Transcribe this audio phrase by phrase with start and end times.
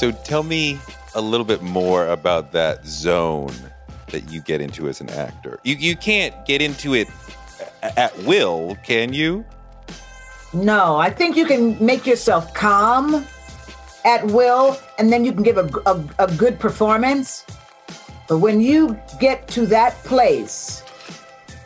[0.00, 0.78] So tell me
[1.14, 3.52] a little bit more about that zone
[4.06, 5.60] that you get into as an actor.
[5.62, 7.06] You you can't get into it
[7.82, 9.44] at will, can you?
[10.54, 13.26] No, I think you can make yourself calm
[14.06, 17.44] at will, and then you can give a, a, a good performance.
[18.26, 20.82] But when you get to that place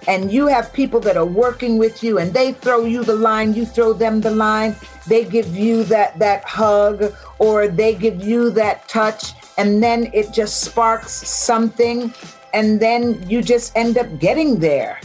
[0.09, 3.55] and you have people that are working with you and they throw you the line,
[3.55, 4.75] you throw them the line,
[5.07, 10.33] they give you that that hug or they give you that touch and then it
[10.33, 12.13] just sparks something
[12.53, 15.01] and then you just end up getting there.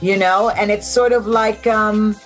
[0.00, 2.16] You know, and it's sort of like um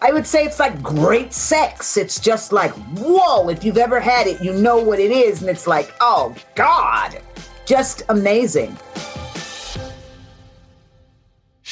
[0.00, 1.96] I would say it's like great sex.
[1.96, 5.40] It's just like, whoa, if you've ever had it, you know what it is.
[5.40, 7.20] And it's like, oh God,
[7.66, 8.78] just amazing.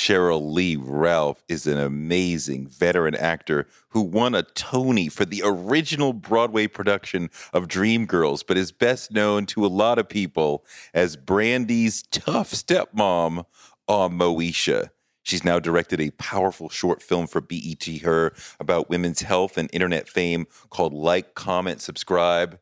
[0.07, 6.13] Sheryl Lee Ralph is an amazing veteran actor who won a Tony for the original
[6.13, 10.65] Broadway production of Dreamgirls, but is best known to a lot of people
[10.95, 13.47] as Brandy's tough stepmom
[13.89, 14.91] on Moesha.
[15.25, 20.09] She's now directed a powerful short film for BET Her about women's health and internet
[20.09, 22.61] fame called Like, Comment, Subscribe.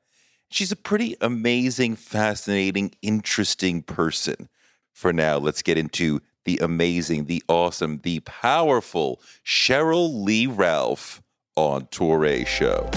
[0.48, 4.48] She's a pretty amazing, fascinating, interesting person.
[4.94, 11.22] For now, let's get into the amazing, the awesome, the powerful Sheryl Lee Ralph
[11.56, 12.90] on Touré Show.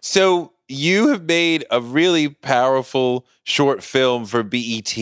[0.00, 4.96] So you have made a really powerful short film for BET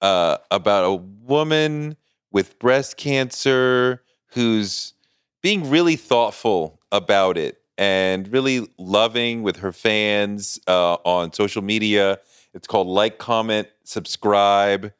[0.00, 1.96] uh, about a woman
[2.30, 4.94] with breast cancer who's
[5.42, 12.18] being really thoughtful about it and really loving with her fans uh, on social media.
[12.52, 14.92] It's called Like, Comment, Subscribe.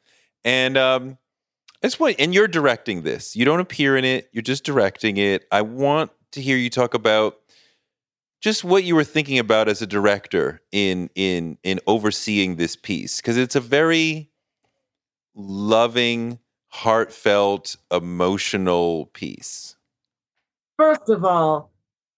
[0.44, 1.18] And um,
[1.98, 3.36] want, and you're directing this.
[3.36, 5.46] You don't appear in it, you're just directing it.
[5.52, 7.38] I want to hear you talk about
[8.40, 13.18] just what you were thinking about as a director in in in overseeing this piece
[13.18, 14.30] because it's a very
[15.34, 19.76] loving heartfelt emotional piece
[20.76, 21.70] First of all,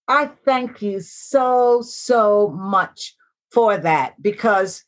[0.09, 3.17] I thank you so, so much
[3.51, 4.85] for that because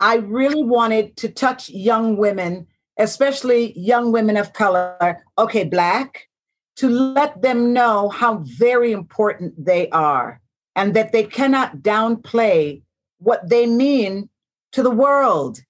[0.00, 2.66] I really wanted to touch young women,
[2.98, 6.28] especially young women of color, okay, Black,
[6.76, 10.40] to let them know how very important they are
[10.74, 12.82] and that they cannot downplay
[13.18, 14.28] what they mean
[14.72, 15.60] to the world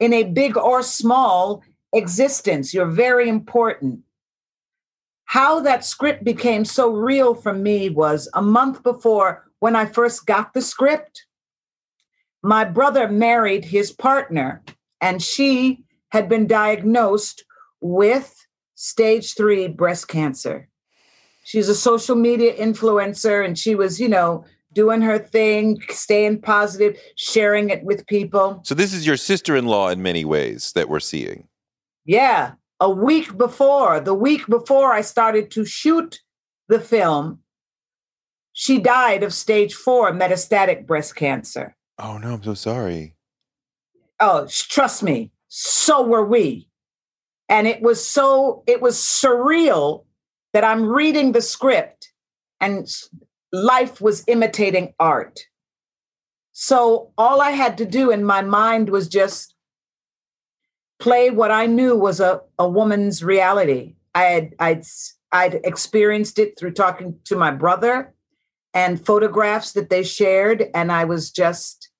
[0.00, 1.62] in a big or small
[1.92, 2.74] existence.
[2.74, 4.00] You're very important.
[5.28, 10.24] How that script became so real for me was a month before when I first
[10.24, 11.26] got the script.
[12.42, 14.62] My brother married his partner,
[15.02, 17.44] and she had been diagnosed
[17.82, 18.34] with
[18.74, 20.66] stage three breast cancer.
[21.44, 26.98] She's a social media influencer and she was, you know, doing her thing, staying positive,
[27.16, 28.62] sharing it with people.
[28.64, 31.48] so this is your sister-in-law in many ways that we're seeing
[32.06, 32.52] Yeah.
[32.80, 36.20] A week before, the week before I started to shoot
[36.68, 37.40] the film,
[38.52, 41.76] she died of stage four metastatic breast cancer.
[41.98, 43.14] oh no i'm so sorry
[44.20, 46.68] Oh, trust me, so were we.
[47.48, 50.06] And it was so, it was surreal
[50.52, 52.12] that I'm reading the script
[52.60, 52.88] and
[53.52, 55.38] life was imitating art.
[56.52, 59.54] So all I had to do in my mind was just
[60.98, 63.94] play what I knew was a, a woman's reality.
[64.14, 64.84] I had I'd
[65.32, 68.14] I'd experienced it through talking to my brother
[68.74, 71.90] and photographs that they shared, and I was just,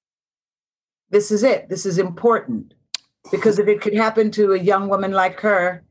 [1.11, 1.69] this is it.
[1.69, 2.75] This is important
[3.31, 5.85] because if it could happen to a young woman like her,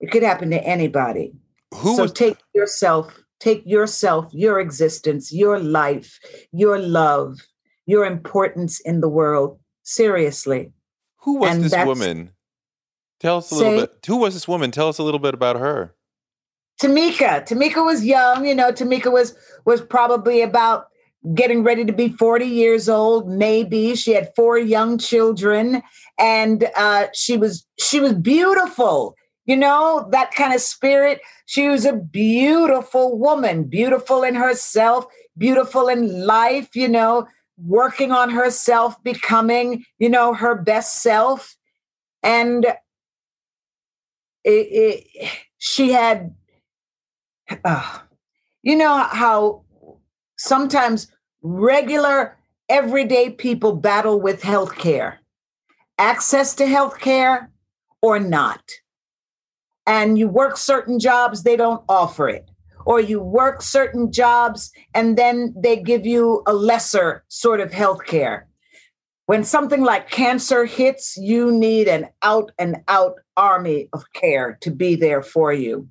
[0.00, 1.32] it could happen to anybody.
[1.74, 6.18] Who so was- take yourself, take yourself, your existence, your life,
[6.52, 7.38] your love,
[7.86, 10.72] your importance in the world seriously.
[11.18, 12.32] Who was and this woman?
[13.20, 14.04] Tell us a little bit.
[14.06, 14.70] Who was this woman?
[14.70, 15.94] Tell us a little bit about her.
[16.80, 17.44] Tamika.
[17.46, 19.34] Tamika was young, you know, Tamika was
[19.64, 20.86] was probably about
[21.34, 25.82] getting ready to be 40 years old maybe she had four young children
[26.18, 31.84] and uh, she was she was beautiful you know that kind of spirit she was
[31.84, 35.06] a beautiful woman beautiful in herself
[35.36, 37.26] beautiful in life you know
[37.64, 41.56] working on herself becoming you know her best self.
[42.22, 42.64] And
[44.44, 46.34] it, it, she had
[47.64, 47.98] uh,
[48.62, 49.64] you know how
[50.36, 51.10] sometimes
[51.42, 52.36] regular
[52.68, 55.20] everyday people battle with health care
[55.98, 57.50] access to health care
[58.00, 58.62] or not.
[59.86, 62.48] And you work certain jobs they don't offer it
[62.88, 68.04] or you work certain jobs and then they give you a lesser sort of health
[68.06, 68.48] care
[69.26, 74.70] when something like cancer hits you need an out and out army of care to
[74.70, 75.88] be there for you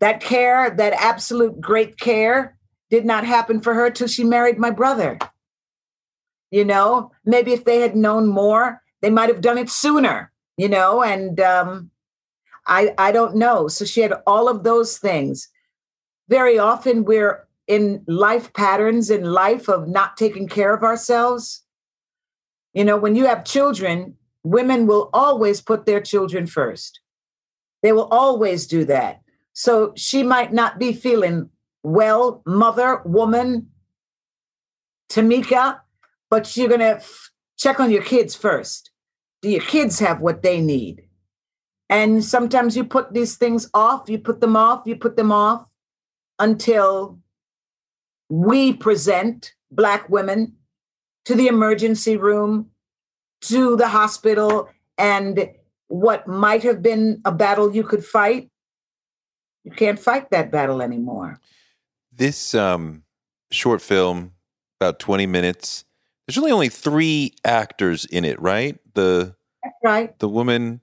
[0.00, 2.58] that care, that absolute great care,
[2.90, 5.18] did not happen for her till she married my brother.
[6.50, 10.68] You know, maybe if they had known more, they might have done it sooner, you
[10.68, 11.90] know, and um,
[12.66, 13.66] I, I don't know.
[13.68, 15.48] So she had all of those things.
[16.28, 21.62] Very often we're in life patterns in life of not taking care of ourselves.
[22.72, 27.00] You know, when you have children, women will always put their children first.
[27.82, 29.20] They will always do that.
[29.52, 31.50] So she might not be feeling
[31.82, 33.68] well, mother, woman,
[35.10, 35.80] Tamika,
[36.30, 38.90] but you're going to f- check on your kids first.
[39.42, 41.02] Do your kids have what they need?
[41.90, 45.66] And sometimes you put these things off, you put them off, you put them off
[46.38, 47.18] until
[48.28, 50.54] we present Black women
[51.24, 52.70] to the emergency room,
[53.42, 55.50] to the hospital, and
[55.88, 58.50] what might have been a battle you could fight
[59.64, 61.40] you can't fight that battle anymore.
[62.12, 63.02] This um,
[63.50, 64.32] short film,
[64.80, 65.84] about 20 minutes,
[66.26, 68.78] there's really only three actors in it, right?
[68.94, 70.18] The That's right.
[70.18, 70.80] The woman,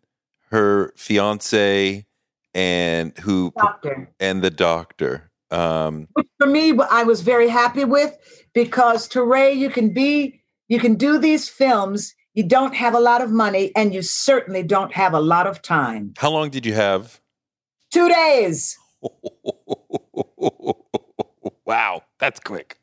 [0.50, 2.06] her fiance,
[2.54, 4.10] and who doctor.
[4.20, 5.31] and the doctor.
[5.52, 6.08] Um,
[6.38, 8.18] for me, I was very happy with
[8.54, 12.14] because Touré, you can be, you can do these films.
[12.34, 15.62] You don't have a lot of money, and you certainly don't have a lot of
[15.62, 16.14] time.
[16.18, 17.20] How long did you have?
[17.92, 18.78] Two days.
[21.66, 22.78] wow, that's quick.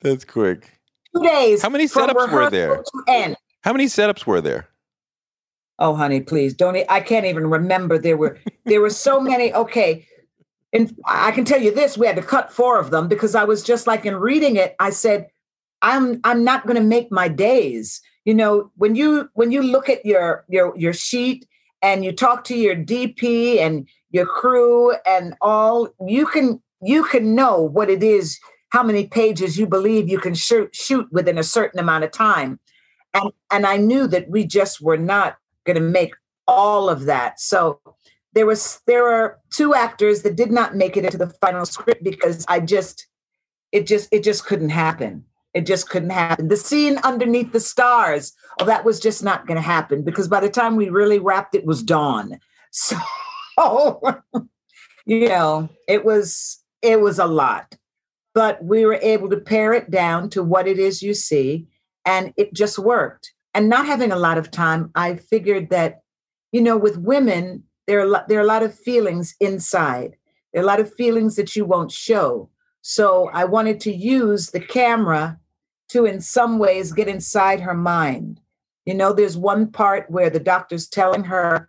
[0.00, 0.70] That's quick.
[1.14, 1.62] Two days.
[1.62, 2.84] How many setups were there?
[3.62, 4.68] How many setups were there?
[5.80, 6.76] Oh, honey, please don't.
[6.88, 7.98] I can't even remember.
[7.98, 9.52] There were there were so many.
[9.52, 10.06] Okay,
[10.72, 13.44] and I can tell you this: we had to cut four of them because I
[13.44, 14.74] was just like in reading it.
[14.78, 15.28] I said,
[15.82, 19.88] "I'm I'm not going to make my days." You know, when you when you look
[19.88, 21.46] at your your your sheet
[21.82, 27.34] and you talk to your DP and your crew and all, you can you can
[27.34, 28.38] know what it is,
[28.70, 32.58] how many pages you believe you can shoot shoot within a certain amount of time.
[33.12, 36.14] And and I knew that we just were not going to make
[36.46, 37.40] all of that.
[37.40, 37.80] So
[38.34, 42.02] there was there were two actors that did not make it into the final script
[42.02, 43.06] because I just
[43.72, 45.24] it just it just couldn't happen.
[45.54, 46.48] It just couldn't happen.
[46.48, 50.40] The scene underneath the stars, oh, that was just not going to happen because by
[50.40, 52.38] the time we really wrapped, it was dawn.
[52.74, 52.96] So,
[55.04, 57.76] you know, it was it was a lot,
[58.32, 61.68] but we were able to pare it down to what it is you see,
[62.06, 63.34] and it just worked.
[63.52, 66.00] And not having a lot of time, I figured that,
[66.50, 70.16] you know, with women, there are there are a lot of feelings inside.
[70.52, 72.50] There are a lot of feelings that you won't show.
[72.82, 75.38] So I wanted to use the camera
[75.88, 78.40] to in some ways get inside her mind.
[78.84, 81.68] You know, there's one part where the doctor's telling her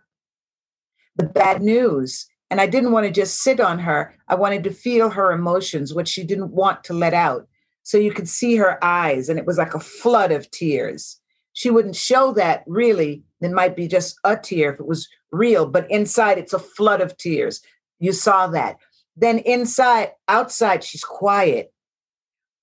[1.16, 2.26] the bad news.
[2.50, 4.14] And I didn't want to just sit on her.
[4.28, 7.48] I wanted to feel her emotions, what she didn't want to let out.
[7.82, 11.20] So you could see her eyes, and it was like a flood of tears.
[11.54, 13.24] She wouldn't show that really.
[13.40, 17.00] It might be just a tear if it was real, but inside it's a flood
[17.00, 17.62] of tears.
[17.98, 18.76] You saw that.
[19.16, 21.72] Then inside, outside, she's quiet,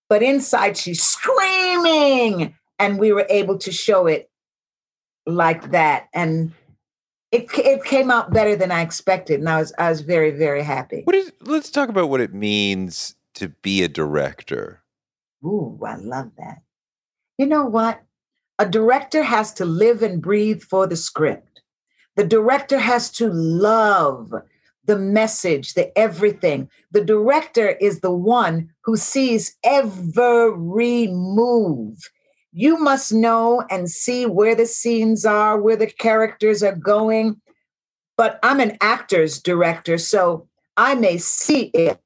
[0.10, 2.55] but inside she's screaming.
[2.77, 4.29] And we were able to show it
[5.25, 6.07] like that.
[6.13, 6.51] And
[7.31, 9.39] it, it came out better than I expected.
[9.39, 11.03] And I was, I was very, very happy.
[11.05, 14.81] What is, let's talk about what it means to be a director.
[15.45, 16.63] Ooh, I love that.
[17.38, 18.01] You know what?
[18.60, 21.62] A director has to live and breathe for the script.
[22.15, 24.34] The director has to love
[24.86, 26.70] the message, the everything.
[26.91, 31.98] The director is the one who sees every move.
[32.51, 37.39] You must know and see where the scenes are, where the characters are going.
[38.17, 42.00] But I'm an actor's director, so I may see it,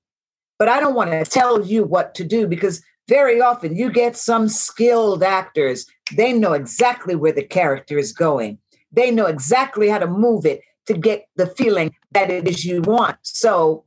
[0.60, 4.18] but I don't want to tell you what to do because very often you get
[4.18, 8.60] some skilled actors they know exactly where the character is going.
[8.92, 12.82] They know exactly how to move it to get the feeling that it is you
[12.82, 13.18] want.
[13.24, 13.86] So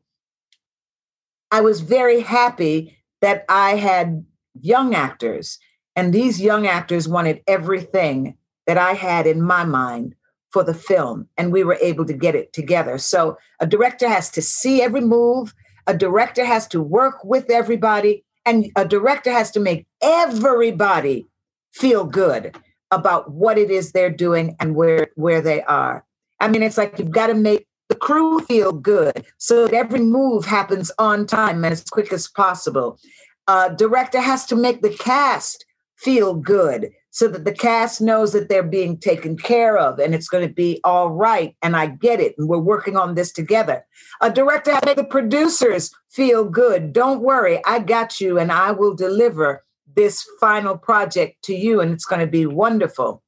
[1.50, 4.24] I was very happy that I had
[4.60, 5.58] young actors,
[5.96, 10.14] and these young actors wanted everything that I had in my mind
[10.50, 12.98] for the film, and we were able to get it together.
[12.98, 15.54] So a director has to see every move,
[15.86, 21.26] a director has to work with everybody, and a director has to make everybody
[21.74, 22.56] feel good
[22.90, 26.04] about what it is they're doing and where where they are.
[26.40, 30.00] I mean, it's like you've got to make the crew feel good so that every
[30.00, 32.98] move happens on time and as quick as possible.
[33.46, 38.48] Uh, director has to make the cast feel good so that the cast knows that
[38.48, 42.20] they're being taken care of and it's going to be all right and I get
[42.20, 43.84] it and we're working on this together.
[44.20, 46.92] A director has to make the producers feel good.
[46.92, 49.64] Don't worry, I got you and I will deliver
[49.98, 53.20] this final project to you, and it's going to be wonderful.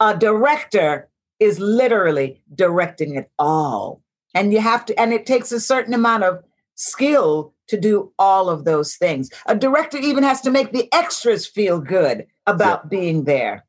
[0.00, 1.08] A director
[1.38, 4.02] is literally directing it all.
[4.34, 6.42] And you have to, and it takes a certain amount of
[6.74, 9.30] skill to do all of those things.
[9.46, 12.88] A director even has to make the extras feel good about yeah.
[12.88, 13.64] being there.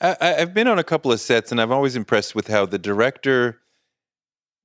[0.00, 2.78] I, have been on a couple of sets, and I'm always impressed with how the
[2.78, 3.60] director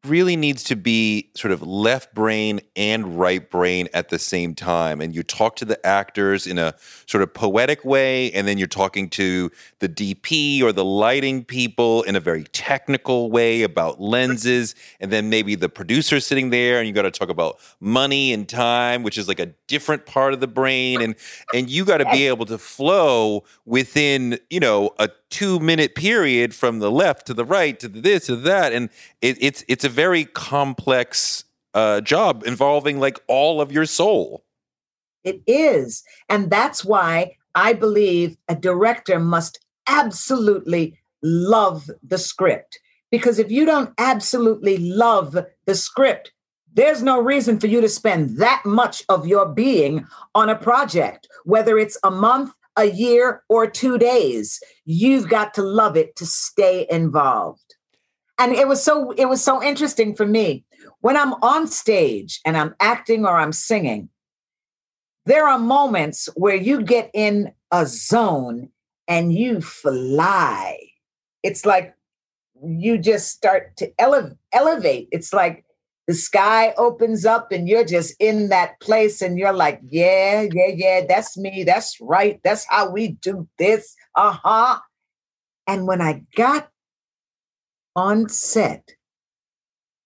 [0.05, 4.99] really needs to be sort of left brain and right brain at the same time.
[4.99, 6.73] And you talk to the actors in a
[7.05, 12.01] sort of poetic way, and then you're talking to the DP or the lighting people
[12.03, 14.73] in a very technical way about lenses.
[14.99, 18.49] And then maybe the producer sitting there, and you got to talk about money and
[18.49, 21.01] time, which is like a different part of the brain.
[21.01, 21.15] And
[21.53, 26.53] and you got to be able to flow within, you know, a two minute period
[26.53, 28.73] from the left to the right to the this to that.
[28.73, 28.89] And
[29.21, 34.43] it, it's it's a very complex uh, job involving like all of your soul.
[35.23, 36.03] It is.
[36.29, 42.79] And that's why I believe a director must absolutely love the script.
[43.11, 46.31] Because if you don't absolutely love the script,
[46.73, 51.27] there's no reason for you to spend that much of your being on a project,
[51.43, 54.59] whether it's a month, a year, or two days.
[54.85, 57.75] You've got to love it to stay involved.
[58.37, 60.65] And it was so it was so interesting for me.
[61.01, 64.09] When i'm on stage and i'm acting or i'm singing
[65.25, 68.69] there are moments where you get in a zone
[69.07, 70.77] and you fly.
[71.43, 71.95] It's like
[72.63, 75.09] you just start to ele- elevate.
[75.11, 75.65] It's like
[76.07, 80.71] the sky opens up and you're just in that place and you're like yeah yeah
[80.73, 84.79] yeah that's me that's right that's how we do this uh-huh
[85.67, 86.69] and when i got
[87.95, 88.95] on set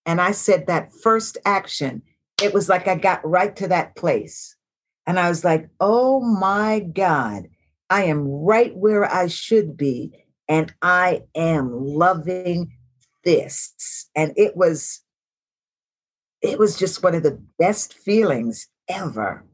[0.06, 2.02] and I said that first action,
[2.40, 4.56] it was like I got right to that place.
[5.06, 7.48] And I was like, oh my God,
[7.90, 10.12] I am right where I should be.
[10.48, 12.72] And I am loving
[13.24, 14.08] this.
[14.14, 15.00] And it was,
[16.42, 19.44] it was just one of the best feelings ever.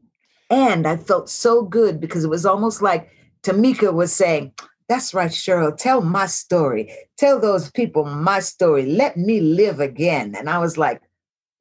[0.49, 3.09] And I felt so good because it was almost like
[3.43, 4.53] Tamika was saying,
[4.89, 5.75] that's right, Sheryl.
[5.75, 6.93] Tell my story.
[7.17, 8.85] Tell those people my story.
[8.85, 10.35] Let me live again.
[10.35, 11.01] And I was like,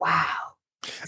[0.01, 0.27] wow.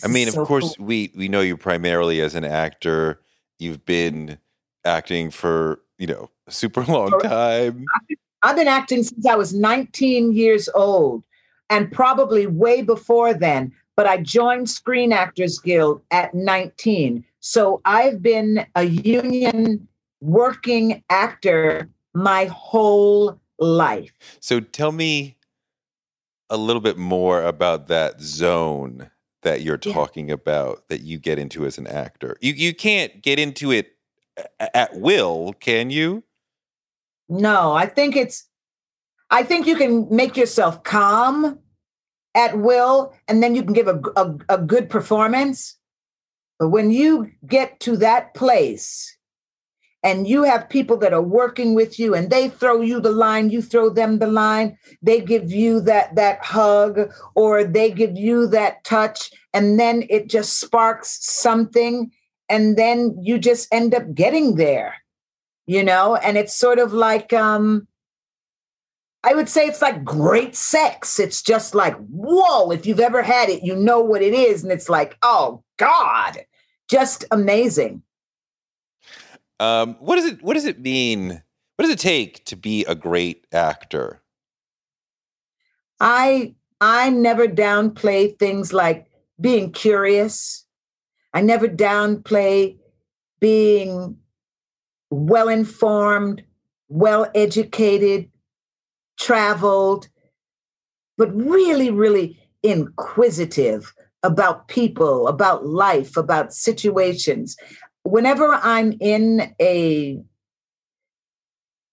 [0.05, 0.87] I mean, so of course, cool.
[0.87, 3.21] we we know you primarily as an actor.
[3.59, 4.39] You've been
[4.85, 7.85] acting for you know a super long time.
[8.43, 11.25] I've been acting since I was 19 years old,
[11.71, 13.73] and probably way before then.
[13.97, 19.87] But I joined Screen Actors Guild at 19, so I've been a union
[20.21, 24.13] working actor my whole life.
[24.41, 25.37] So tell me
[26.51, 29.11] a little bit more about that zone
[29.43, 30.35] that you're talking yeah.
[30.35, 32.37] about that you get into as an actor.
[32.41, 33.95] You you can't get into it
[34.59, 36.25] at will, can you?
[37.29, 38.49] No, I think it's,
[39.31, 41.59] I think you can make yourself calm
[42.35, 45.79] at will and then you can give a, a, a good performance.
[46.59, 49.17] But when you get to that place
[50.05, 53.51] and you have people that are working with you and they throw you the line
[53.51, 58.47] you throw them the line they give you that that hug or they give you
[58.47, 62.13] that touch and then it just sparks something
[62.49, 64.95] and then you just end up getting there
[65.67, 67.89] you know and it's sort of like um
[69.25, 71.19] I would say it's like great sex.
[71.19, 74.63] It's just like, whoa, if you've ever had it, you know what it is.
[74.63, 76.41] And it's like, oh God,
[76.89, 78.03] just amazing.
[79.59, 81.43] Um, what does it what does it mean?
[81.77, 84.23] What does it take to be a great actor?
[86.01, 89.07] I I never downplay things like
[89.41, 90.67] being curious.
[91.33, 92.77] I never downplay
[93.41, 94.19] being
[95.11, 96.45] well informed,
[96.89, 98.29] well educated,
[99.19, 100.09] traveled,
[101.17, 103.93] but really, really inquisitive
[104.23, 107.57] about people, about life, about situations
[108.05, 110.23] whenever I'm in a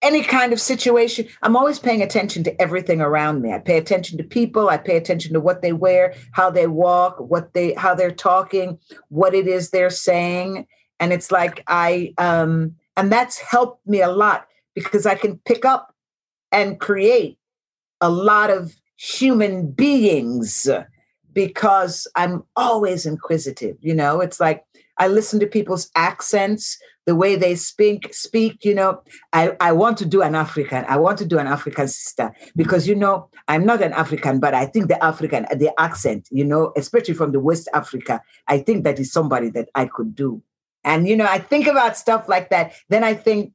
[0.02, 3.52] any kind of situation, I'm always paying attention to everything around me.
[3.52, 7.20] I pay attention to people, I pay attention to what they wear, how they walk,
[7.20, 10.66] what they how they're talking, what it is they're saying.
[11.00, 15.64] And it's like I um and that's helped me a lot because I can pick
[15.64, 15.91] up
[16.52, 17.38] and create
[18.00, 20.68] a lot of human beings
[21.32, 24.20] because I'm always inquisitive, you know.
[24.20, 24.64] It's like
[24.98, 29.02] I listen to people's accents, the way they speak, speak, you know.
[29.32, 30.84] I, I want to do an African.
[30.88, 34.54] I want to do an African sister because, you know, I'm not an African, but
[34.54, 38.84] I think the African, the accent, you know, especially from the West Africa, I think
[38.84, 40.42] that is somebody that I could do.
[40.84, 42.74] And, you know, I think about stuff like that.
[42.88, 43.52] Then I think,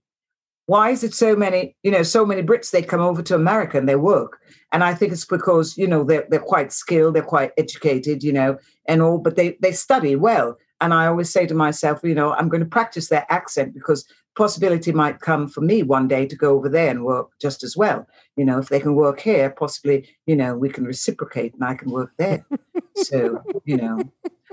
[0.67, 3.77] why is it so many, you know, so many Brits, they come over to America
[3.77, 4.39] and they work.
[4.73, 8.33] And I think it's because, you know, they're, they're quite skilled, they're quite educated, you
[8.33, 10.57] know, and all, but they, they study well.
[10.81, 14.05] And I always say to myself, you know, I'm going to practice their accent because
[14.35, 17.77] possibility might come for me one day to go over there and work just as
[17.77, 18.05] well.
[18.35, 21.75] You know, if they can work here, possibly, you know, we can reciprocate and I
[21.75, 22.45] can work there.
[22.97, 24.03] so, you know,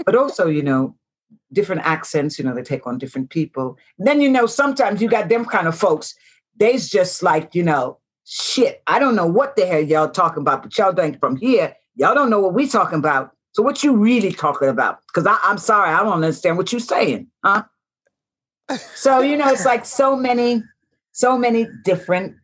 [0.06, 0.94] but also, you know,
[1.54, 3.78] different accents, you know, they take on different people.
[3.98, 6.14] And then, you know, sometimes you got them kind of folks,
[6.56, 10.62] they's just like, you know, shit, I don't know what the hell y'all talking about,
[10.62, 11.74] but y'all don't from here.
[11.96, 13.30] Y'all don't know what we talking about.
[13.52, 14.98] So what you really talking about?
[15.06, 17.64] Because I'm sorry, I don't understand what you're saying, huh?
[18.94, 20.62] so you know, it's like so many,
[21.12, 22.34] so many different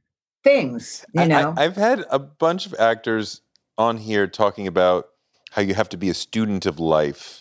[0.45, 1.05] things.
[1.15, 3.41] You know, I, have had a bunch of actors
[3.77, 5.07] on here talking about
[5.51, 7.40] how you have to be a student of life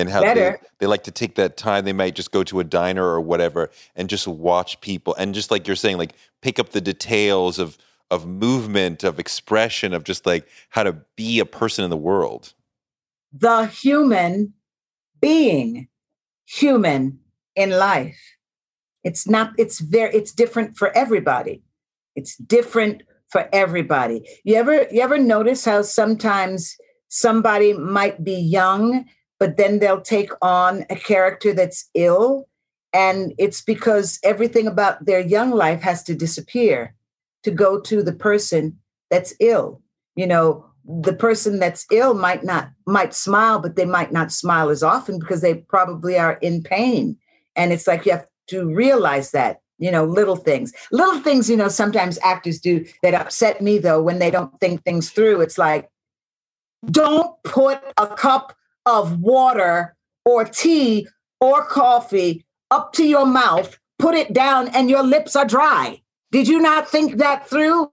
[0.00, 1.84] and how they, they like to take that time.
[1.84, 5.50] They might just go to a diner or whatever and just watch people and just
[5.50, 7.78] like you're saying, like pick up the details of
[8.10, 12.54] of movement, of expression, of just like how to be a person in the world.
[13.32, 14.54] The human
[15.20, 15.88] being
[16.46, 17.20] human
[17.54, 18.18] in life.
[19.04, 21.62] It's not it's very it's different for everybody.
[22.16, 24.28] It's different for everybody.
[24.44, 26.76] You ever you ever notice how sometimes
[27.08, 29.06] somebody might be young
[29.40, 32.46] but then they'll take on a character that's ill
[32.92, 36.94] and it's because everything about their young life has to disappear
[37.42, 38.78] to go to the person
[39.10, 39.80] that's ill.
[40.16, 44.70] You know the person that's ill might not might smile but they might not smile
[44.70, 47.16] as often because they probably are in pain.
[47.56, 50.72] And it's like you have to realize that you know little things.
[50.90, 54.82] Little things you know sometimes actors do that upset me though when they don't think
[54.82, 55.40] things through.
[55.40, 55.88] It's like
[56.90, 61.06] don't put a cup of water or tea
[61.40, 66.00] or coffee up to your mouth put it down and your lips are dry
[66.32, 67.90] did you not think that through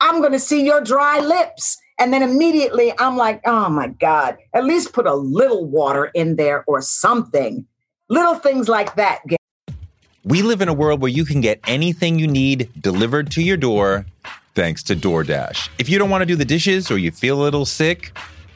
[0.00, 4.36] i'm going to see your dry lips and then immediately I'm like, oh my God,
[4.52, 7.66] at least put a little water in there or something.
[8.08, 9.20] Little things like that.
[10.24, 13.56] We live in a world where you can get anything you need delivered to your
[13.56, 14.06] door
[14.54, 15.68] thanks to DoorDash.
[15.78, 18.16] If you don't want to do the dishes or you feel a little sick,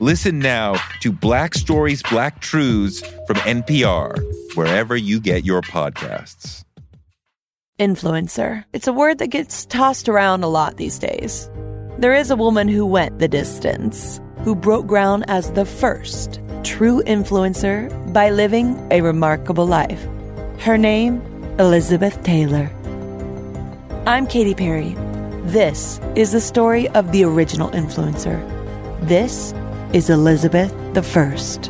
[0.00, 4.18] Listen now to Black Stories, Black Truths from NPR,
[4.56, 6.64] wherever you get your podcasts.
[7.78, 8.64] Influencer.
[8.72, 11.50] It's a word that gets tossed around a lot these days.
[11.98, 17.02] There is a woman who went the distance, who broke ground as the first true
[17.06, 20.02] influencer by living a remarkable life.
[20.58, 21.20] Her name,
[21.58, 22.70] Elizabeth Taylor.
[24.06, 24.96] I'm Katy Perry.
[25.44, 28.40] This is the story of the original influencer.
[29.06, 29.52] This
[29.92, 31.66] is Elizabeth the First.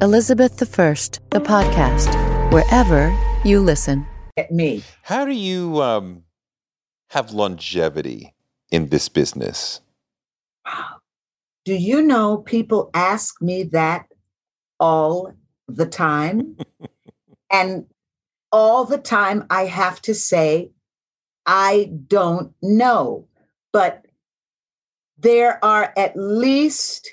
[0.00, 2.14] Elizabeth the First, the podcast,
[2.52, 3.12] wherever
[3.44, 4.06] you listen.
[4.36, 4.84] At me.
[5.02, 6.22] How do you um,
[7.10, 8.34] have longevity
[8.70, 9.80] in this business?
[11.64, 14.06] Do you know people ask me that
[14.78, 15.32] all
[15.66, 16.56] the time?
[17.50, 17.86] and
[18.52, 20.70] all the time I have to say,
[21.46, 23.26] I don't know.
[23.72, 24.04] But
[25.24, 27.10] there are at least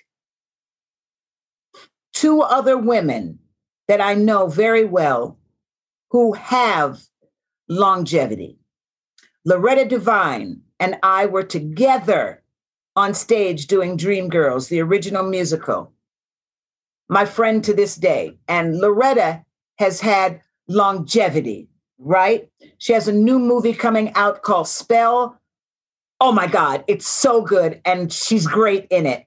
[2.13, 3.39] two other women
[3.88, 5.39] that I know very well
[6.10, 7.02] who have
[7.69, 8.60] longevity.
[9.45, 12.43] Loretta Devine and I were together
[12.97, 15.93] on stage doing Dreamgirls, the original musical.
[17.08, 18.38] My friend to this day.
[18.50, 19.45] And Loretta
[19.80, 22.50] has had longevity, right?
[22.78, 25.40] She has a new movie coming out called Spell
[26.21, 27.81] oh my God, it's so good.
[27.84, 29.25] And she's great in it.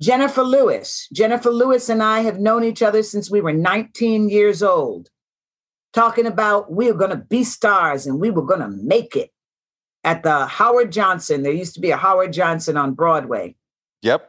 [0.00, 1.08] Jennifer Lewis.
[1.12, 5.08] Jennifer Lewis and I have known each other since we were 19 years old,
[5.94, 9.30] talking about we were going to be stars and we were going to make it
[10.02, 11.42] at the Howard Johnson.
[11.42, 13.54] There used to be a Howard Johnson on Broadway.
[14.02, 14.28] Yep.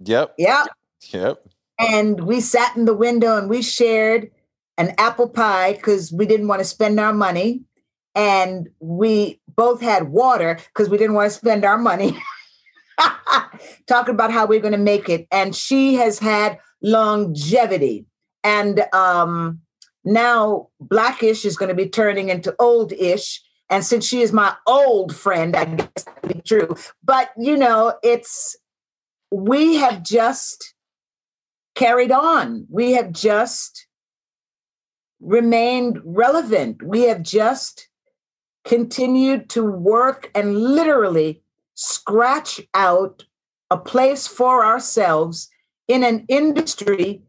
[0.00, 0.34] Yep.
[0.38, 0.68] Yep.
[1.10, 1.48] Yep.
[1.78, 4.30] And we sat in the window and we shared
[4.78, 7.62] an apple pie because we didn't want to spend our money.
[8.14, 12.16] And we both had water because we didn't want to spend our money
[13.86, 15.26] talking about how we're going to make it.
[15.32, 18.06] And she has had longevity.
[18.44, 19.60] And um,
[20.04, 23.40] now Blackish is going to be turning into Oldish.
[23.68, 26.76] And since she is my old friend, I guess that be true.
[27.02, 28.56] But, you know, it's,
[29.32, 30.74] we have just
[31.74, 32.66] carried on.
[32.70, 33.86] We have just
[35.20, 36.82] remained relevant.
[36.82, 37.88] We have just
[38.66, 41.42] continued to work and literally
[41.74, 43.24] scratch out
[43.70, 45.48] a place for ourselves
[45.88, 47.22] in an industry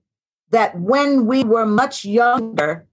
[0.50, 2.88] that when we were much younger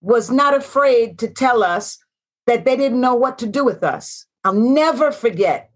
[0.00, 1.98] was not afraid to tell us
[2.46, 4.26] that they didn't know what to do with us.
[4.44, 5.70] I'll never forget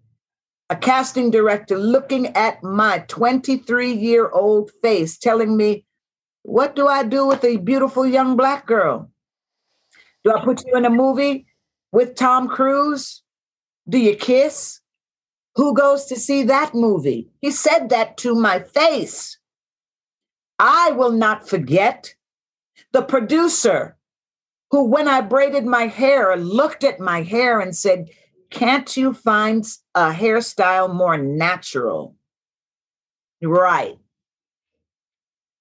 [0.69, 5.87] a casting director looking at my 23 year old face telling me,
[6.43, 9.11] What do I do with a beautiful young Black girl?
[10.29, 11.47] Do I put you in a movie
[11.91, 13.23] with Tom Cruise?
[13.89, 14.81] Do you kiss?
[15.55, 17.31] Who goes to see that movie?
[17.41, 19.39] He said that to my face.
[20.59, 22.15] I will not forget
[22.93, 23.97] the producer
[24.71, 28.11] who, when I braided my hair, looked at my hair and said,
[28.51, 29.65] Can't you find
[29.95, 32.17] a hairstyle more natural?
[33.43, 33.97] Right.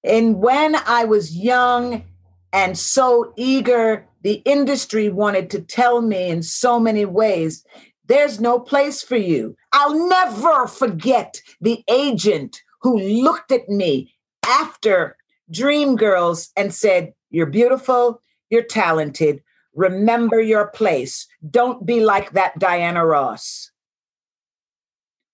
[0.04, 2.04] And when I was young
[2.52, 7.66] and so eager, the industry wanted to tell me in so many ways
[8.08, 9.56] there's no place for you.
[9.72, 14.14] I'll never forget the agent who looked at me
[14.46, 15.16] after
[15.50, 19.42] Dreamgirls and said, You're beautiful, you're talented,
[19.74, 21.26] remember your place.
[21.50, 23.72] Don't be like that Diana Ross.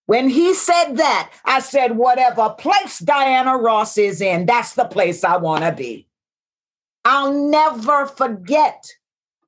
[0.05, 5.23] When he said that, I said, whatever place Diana Ross is in, that's the place
[5.23, 6.07] I want to be.
[7.05, 8.85] I'll never forget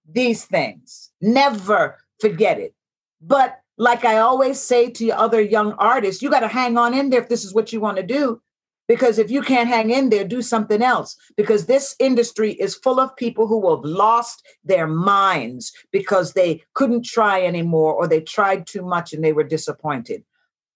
[0.10, 2.76] these things, never forget it.
[3.22, 7.10] But like I always say to other young artists, you got to hang on in
[7.10, 8.42] there if this is what you want to do.
[8.88, 11.18] Because if you can't hang in there, do something else.
[11.36, 17.04] Because this industry is full of people who have lost their minds because they couldn't
[17.04, 20.24] try anymore or they tried too much and they were disappointed.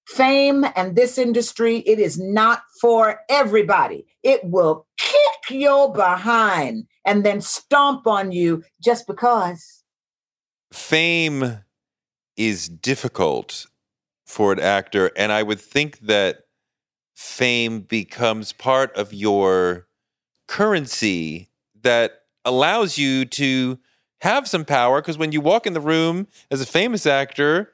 [0.07, 4.07] Fame and this industry, it is not for everybody.
[4.23, 9.83] It will kick your behind and then stomp on you just because.
[10.71, 11.63] Fame
[12.37, 13.65] is difficult
[14.25, 15.11] for an actor.
[15.15, 16.41] And I would think that
[17.15, 19.87] fame becomes part of your
[20.47, 21.49] currency
[21.81, 23.79] that allows you to
[24.21, 25.01] have some power.
[25.01, 27.73] Because when you walk in the room as a famous actor,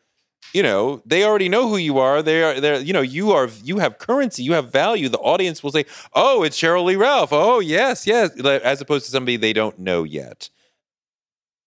[0.54, 2.22] you know they already know who you are.
[2.22, 5.10] They are they're you know you are you have currency you have value.
[5.10, 7.30] The audience will say oh it's sheryl lee ralph.
[7.32, 10.50] Oh yes yes as opposed to somebody they don't know yet.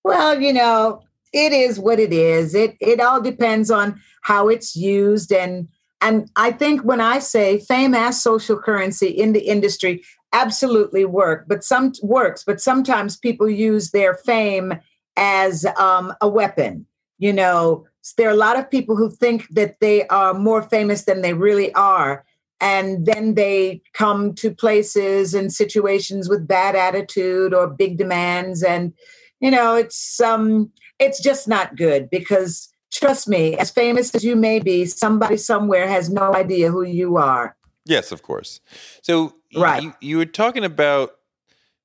[0.05, 2.55] Well you know it is what it is.
[2.55, 5.33] It it all depends on how it's used.
[5.33, 5.69] And
[6.01, 11.47] and I think when I say fame as social currency in the industry absolutely work,
[11.49, 14.75] but some works, but sometimes people use their fame
[15.17, 16.87] as um, a weapon.
[17.19, 21.05] You know, there are a lot of people who think that they are more famous
[21.05, 22.25] than they really are.
[22.61, 28.63] And then they come to places and situations with bad attitude or big demands.
[28.65, 28.93] And,
[29.41, 34.35] you know, it's um it's just not good because trust me, as famous as you
[34.35, 37.57] may be, somebody somewhere has no idea who you are.
[37.85, 38.61] Yes, of course.
[39.03, 39.83] So right.
[39.83, 41.13] you, you were talking about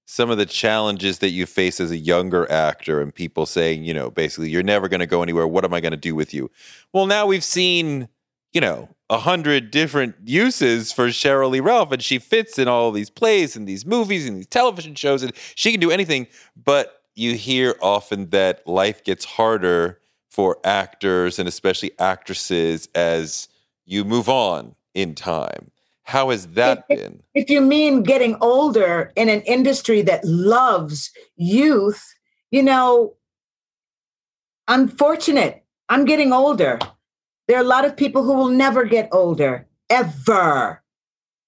[0.06, 3.94] some of the challenges that you face as a younger actor and people saying, you
[3.94, 5.48] know, basically, you're never going to go anywhere.
[5.48, 6.52] What am I going to do with you?
[6.92, 8.10] Well, now we've seen,
[8.52, 12.92] you know, a hundred different uses for Sheryl Lee Ralph, and she fits in all
[12.92, 16.28] these plays and these movies and these television shows, and she can do anything.
[16.56, 23.48] But you hear often that life gets harder for actors and especially actresses as
[23.86, 25.70] you move on in time.
[26.04, 27.24] How has that if, been?
[27.34, 32.04] If you mean getting older in an industry that loves youth,
[32.52, 33.16] you know,
[34.68, 35.64] unfortunate.
[35.90, 36.80] I'm getting older.
[37.48, 40.82] There are a lot of people who will never get older, ever.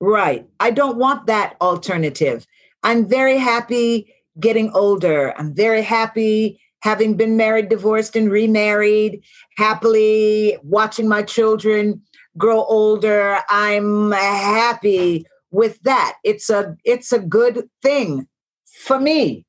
[0.01, 0.45] Right.
[0.59, 2.45] I don't want that alternative.
[2.83, 5.33] I'm very happy getting older.
[5.37, 9.21] I'm very happy having been married, divorced, and remarried,
[9.57, 12.01] happily watching my children
[12.37, 13.39] grow older.
[13.49, 16.17] I'm happy with that.
[16.23, 18.27] It's a it's a good thing
[18.65, 19.45] for me,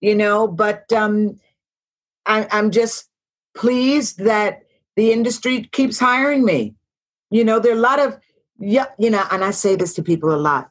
[0.00, 1.38] you know, but um
[2.26, 3.08] I, I'm just
[3.54, 4.62] pleased that
[4.96, 6.74] the industry keeps hiring me.
[7.30, 8.18] You know, there are a lot of
[8.58, 10.70] yeah, you know, and I say this to people a lot.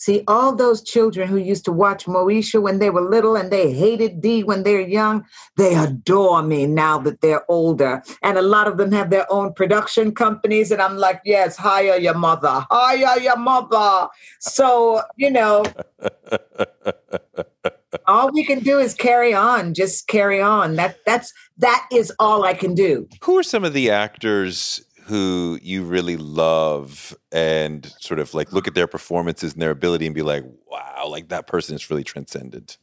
[0.00, 3.70] See, all those children who used to watch Moesha when they were little and they
[3.70, 5.26] hated Dee when they're young,
[5.58, 8.02] they adore me now that they're older.
[8.22, 10.70] And a lot of them have their own production companies.
[10.70, 14.08] And I'm like, yes, hire your mother, hire your mother.
[14.38, 15.64] So, you know,
[18.06, 20.76] all we can do is carry on, just carry on.
[20.76, 23.06] That that's that is all I can do.
[23.22, 28.68] Who are some of the actors who you really love and sort of like look
[28.68, 32.04] at their performances and their ability and be like, wow, like that person is really
[32.04, 32.78] transcendent?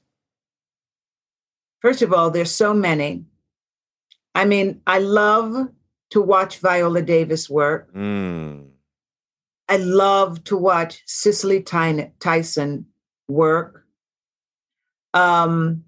[1.80, 3.24] First of all, there's so many.
[4.36, 5.70] I mean, I love
[6.10, 7.94] to watch Viola Davis work.
[7.94, 8.68] Mm.
[9.70, 12.86] I love to watch Cicely Tyson
[13.30, 13.86] work.
[15.14, 15.86] Um,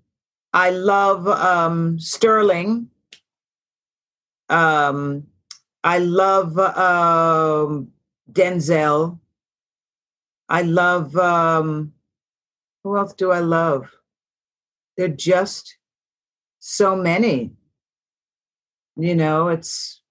[0.53, 2.89] I love um, Sterling.
[4.49, 5.27] Um,
[5.83, 7.91] I love um,
[8.31, 9.19] Denzel.
[10.49, 11.93] I love um,
[12.83, 13.91] who else do I love?
[14.97, 15.77] They're just
[16.59, 17.51] so many.
[18.97, 20.01] You know, it's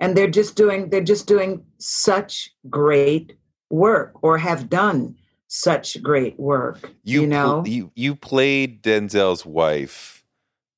[0.00, 3.36] and they're just doing they're just doing such great
[3.70, 5.16] work or have done
[5.48, 6.90] such great work.
[7.04, 10.24] You, you know, pl- you you played Denzel's wife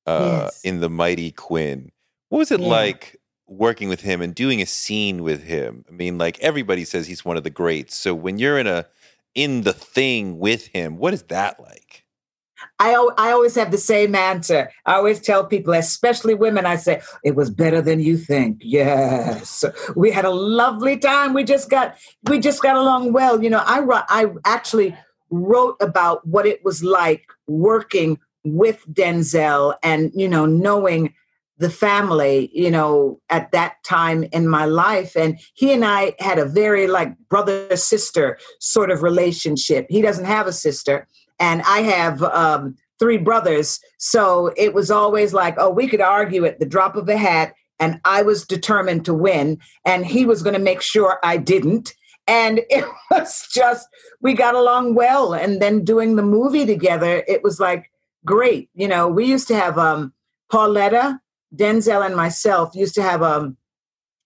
[0.05, 0.61] uh, yes.
[0.63, 1.91] in The Mighty Quinn.
[2.29, 2.67] What was it yeah.
[2.67, 3.18] like
[3.49, 5.83] working with him and doing a scene with him?
[5.89, 7.95] I mean, like everybody says he's one of the greats.
[7.95, 8.85] So when you're in a
[9.35, 12.05] in the thing with him, what is that like?
[12.79, 14.69] I, I always have the same answer.
[14.85, 18.57] I always tell people, especially women, I say, it was better than you think.
[18.61, 19.63] Yes.
[19.95, 21.33] We had a lovely time.
[21.33, 21.95] We just got,
[22.29, 23.41] we just got along well.
[23.41, 24.95] You know, I, I actually
[25.29, 31.13] wrote about what it was like working with Denzel and, you know, knowing
[31.59, 35.15] the family, you know, at that time in my life.
[35.15, 39.85] And he and I had a very like brother sister sort of relationship.
[39.89, 41.07] He doesn't have a sister
[41.39, 43.79] and I have um, three brothers.
[43.97, 47.53] So it was always like, oh, we could argue at the drop of a hat,
[47.79, 51.95] and I was determined to win, and he was going to make sure I didn't.
[52.27, 53.87] And it was just,
[54.21, 55.33] we got along well.
[55.33, 57.89] And then doing the movie together, it was like
[58.25, 58.69] great.
[58.75, 60.13] You know, we used to have um,
[60.51, 61.19] Pauletta,
[61.55, 63.57] Denzel, and myself used to have um,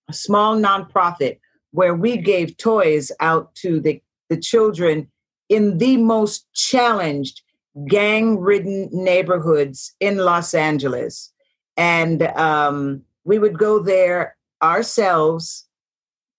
[0.10, 1.40] a small nonprofit
[1.72, 5.10] where we gave toys out to the, the children
[5.50, 7.42] in the most challenged,
[7.88, 11.32] gang ridden neighborhoods in Los Angeles.
[11.78, 15.68] And um, we would go there ourselves,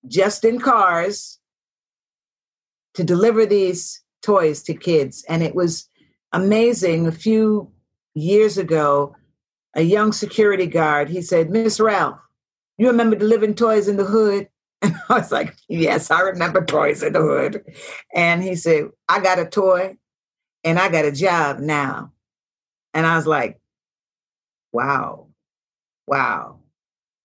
[0.06, 1.38] just in cars,
[2.94, 5.24] to deliver these toys to kids.
[5.28, 5.88] And it was
[6.32, 7.06] amazing.
[7.06, 7.70] A few
[8.14, 9.16] years ago,
[9.74, 12.18] a young security guard, he said, Miss Ralph,
[12.78, 14.48] you remember delivering toys in the hood?
[14.82, 17.64] And I was like, Yes, I remember Toys in the Hood.
[18.14, 19.96] And he said, I got a toy
[20.62, 22.12] and I got a job now.
[22.92, 23.58] And I was like,
[24.72, 25.28] Wow,
[26.06, 26.58] wow.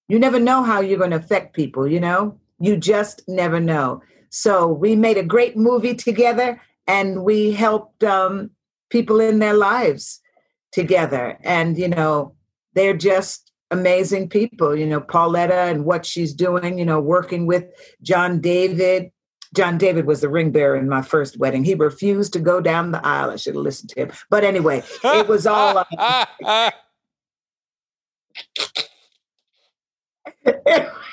[0.08, 2.40] You never know how you're going to affect people, you know?
[2.62, 4.04] You just never know.
[4.30, 8.52] So we made a great movie together and we helped um,
[8.90, 10.22] people in their lives
[10.72, 11.38] together.
[11.44, 12.36] And, you know,
[12.74, 17.66] they're just amazing people, you know, Pauletta and what she's doing, you know, working with
[18.02, 19.12] John David.
[19.56, 21.64] John David was the ring bearer in my first wedding.
[21.64, 23.32] He refused to go down the aisle.
[23.32, 24.12] I should have listened to him.
[24.30, 25.86] But anyway, it was all.
[26.46, 26.72] Uh,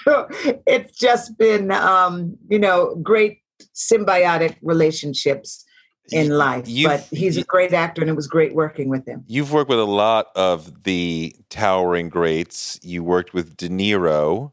[0.66, 3.40] it's just been, um, you know, great
[3.74, 5.65] symbiotic relationships
[6.12, 6.68] in life.
[6.68, 9.24] You've, but he's a great actor, and it was great working with him.
[9.26, 12.78] You've worked with a lot of the towering greats.
[12.82, 14.52] You worked with De Niro,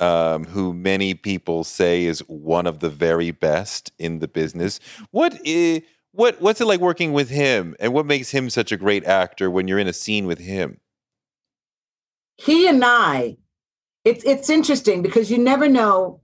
[0.00, 4.80] um, who many people say is one of the very best in the business.
[5.10, 8.76] What is what what's it like working with him, and what makes him such a
[8.76, 10.80] great actor when you're in a scene with him?
[12.38, 13.36] He and I,
[14.04, 16.20] it's it's interesting because you never know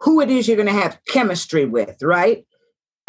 [0.00, 2.44] who it is you're going to have chemistry with, right?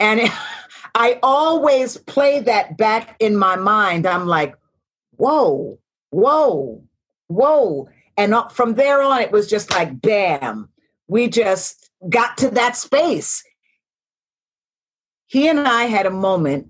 [0.00, 0.20] And
[0.94, 4.06] I always play that back in my mind.
[4.06, 4.54] I'm like,
[5.16, 5.78] Whoa,
[6.10, 6.82] whoa,
[7.28, 7.88] whoa.
[8.16, 10.68] And from there on, it was just like, bam,
[11.08, 13.42] we just got to that space.
[15.26, 16.68] He and I had a moment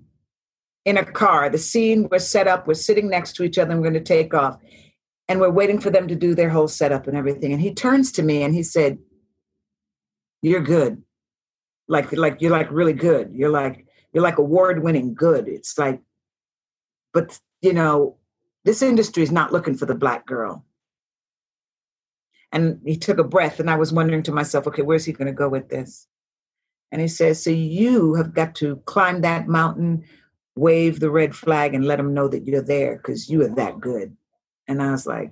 [0.85, 1.49] in a car.
[1.49, 4.13] The scene was set up, we're sitting next to each other, and we're going to
[4.13, 4.57] take off
[5.27, 7.53] and we're waiting for them to do their whole setup and everything.
[7.53, 8.97] And he turns to me and he said,
[10.41, 11.01] You're good.
[11.87, 13.31] Like, like you're like really good.
[13.33, 15.47] You're like, you're like award winning good.
[15.47, 16.01] It's like,
[17.13, 18.17] but you know,
[18.65, 20.65] this industry is not looking for the black girl.
[22.51, 25.25] And he took a breath, and I was wondering to myself, okay, where's he going
[25.25, 26.07] to go with this?
[26.91, 30.03] And he says, So you have got to climb that mountain,
[30.55, 33.79] wave the red flag, and let them know that you're there because you are that
[33.79, 34.15] good.
[34.67, 35.31] And I was like,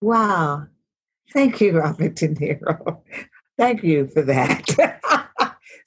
[0.00, 0.66] wow,
[1.32, 3.00] thank you, Robert De Niro.
[3.58, 4.66] thank you for that.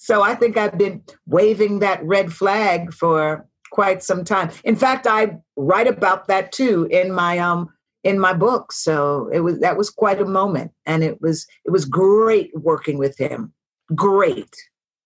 [0.06, 4.52] So I think I've been waving that red flag for quite some time.
[4.64, 7.70] In fact, I write about that too in my um
[8.04, 8.72] in my book.
[8.72, 13.00] So it was that was quite a moment, and it was it was great working
[13.00, 13.52] with him.
[13.96, 14.56] Great.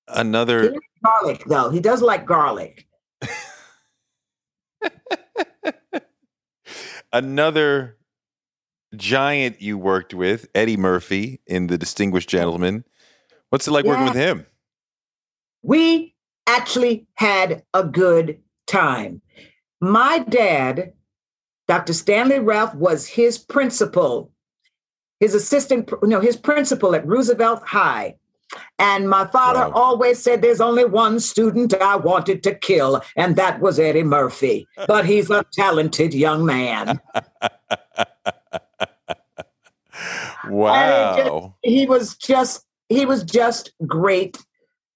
[0.10, 0.76] Another
[1.06, 1.70] garlic though.
[1.70, 2.86] He does like garlic.
[7.12, 7.98] Another
[8.96, 12.84] giant you worked with, Eddie Murphy in The Distinguished Gentleman.
[13.50, 13.92] What's it like yeah.
[13.92, 14.46] working with him?
[15.64, 16.16] We
[16.48, 19.22] actually had a good time.
[19.82, 20.94] My dad,
[21.68, 21.94] Dr.
[21.94, 24.32] Stanley Ralph, was his principal,
[25.20, 28.18] his assistant, no, his principal at Roosevelt High.
[28.78, 29.74] And my father wow.
[29.74, 34.68] always said there's only one student I wanted to kill, and that was Eddie Murphy.
[34.88, 37.00] But he's a talented young man.
[40.50, 41.16] wow.
[41.18, 44.38] Just, he was just he was just great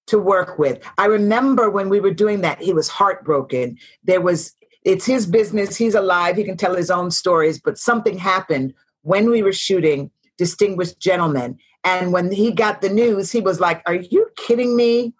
[0.08, 0.84] to work with.
[0.97, 3.78] I remember when we were doing that, he was heartbroken.
[4.04, 8.18] There was it's his business, he's alive, he can tell his own stories, but something
[8.18, 8.74] happened
[9.04, 13.82] when we were shooting Distinguished Gentleman and when he got the news, he was like,
[13.86, 15.14] Are you kidding me?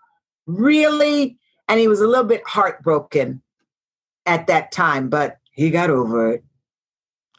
[0.46, 1.38] Really?
[1.68, 3.42] And he was a little bit heartbroken
[4.26, 6.44] at that time, but he got over it.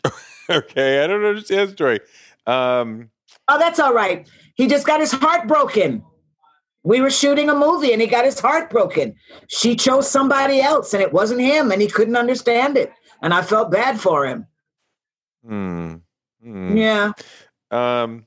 [0.51, 2.01] okay, I don't understand the story.
[2.47, 3.11] Um,
[3.49, 4.29] oh, that's all right.
[4.55, 6.03] He just got his heart broken.
[6.83, 9.14] We were shooting a movie and he got his heart broken.
[9.49, 12.93] She chose somebody else and it wasn't him and he couldn't understand it.
[13.22, 14.47] And I felt bad for him.
[15.47, 15.95] Hmm.
[16.43, 16.77] hmm.
[16.77, 17.12] Yeah.
[17.70, 18.27] Um,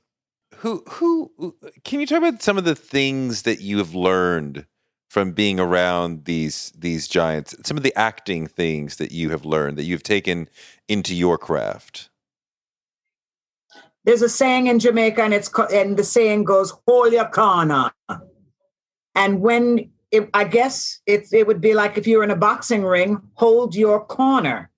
[0.58, 1.54] who who
[1.84, 4.66] can you talk about some of the things that you have learned
[5.08, 7.54] from being around these these giants?
[7.64, 10.48] Some of the acting things that you have learned that you've taken
[10.88, 12.10] into your craft?
[14.04, 17.92] There's a saying in jamaica and it's and the saying goes hold your corner.
[19.14, 22.84] And when it, i guess it, it would be like if you're in a boxing
[22.84, 24.70] ring hold your corner.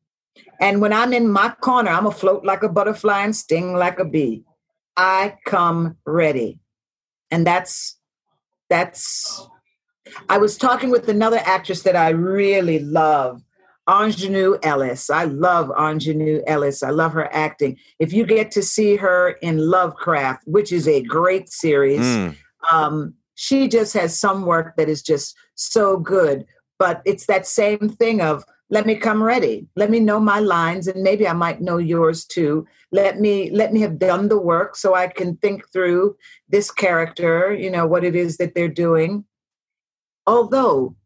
[0.61, 4.05] And when i'm in my corner i'm afloat like a butterfly and sting like a
[4.05, 4.45] bee
[4.97, 6.59] I come ready.
[7.30, 7.97] And that's
[8.68, 9.49] that's
[10.28, 13.43] I was talking with another actress that I really love,
[13.88, 15.11] Aunjanue Ellis.
[15.11, 16.82] I love Aunjanue Ellis.
[16.82, 17.76] I love her acting.
[17.99, 22.36] If you get to see her in Lovecraft, which is a great series, mm.
[22.70, 26.45] um, she just has some work that is just so good.
[26.78, 29.66] But it's that same thing of let me come ready.
[29.75, 32.66] Let me know my lines and maybe i might know yours too.
[32.93, 36.16] Let me let me have done the work so i can think through
[36.49, 39.25] this character you know what it is that they're doing.
[40.27, 40.97] Although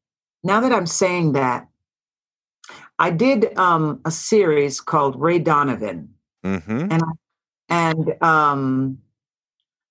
[0.43, 1.67] now that i'm saying that
[2.99, 6.11] i did um, a series called ray donovan.
[6.45, 6.89] Mm-hmm.
[6.91, 7.03] and
[7.71, 8.99] and um,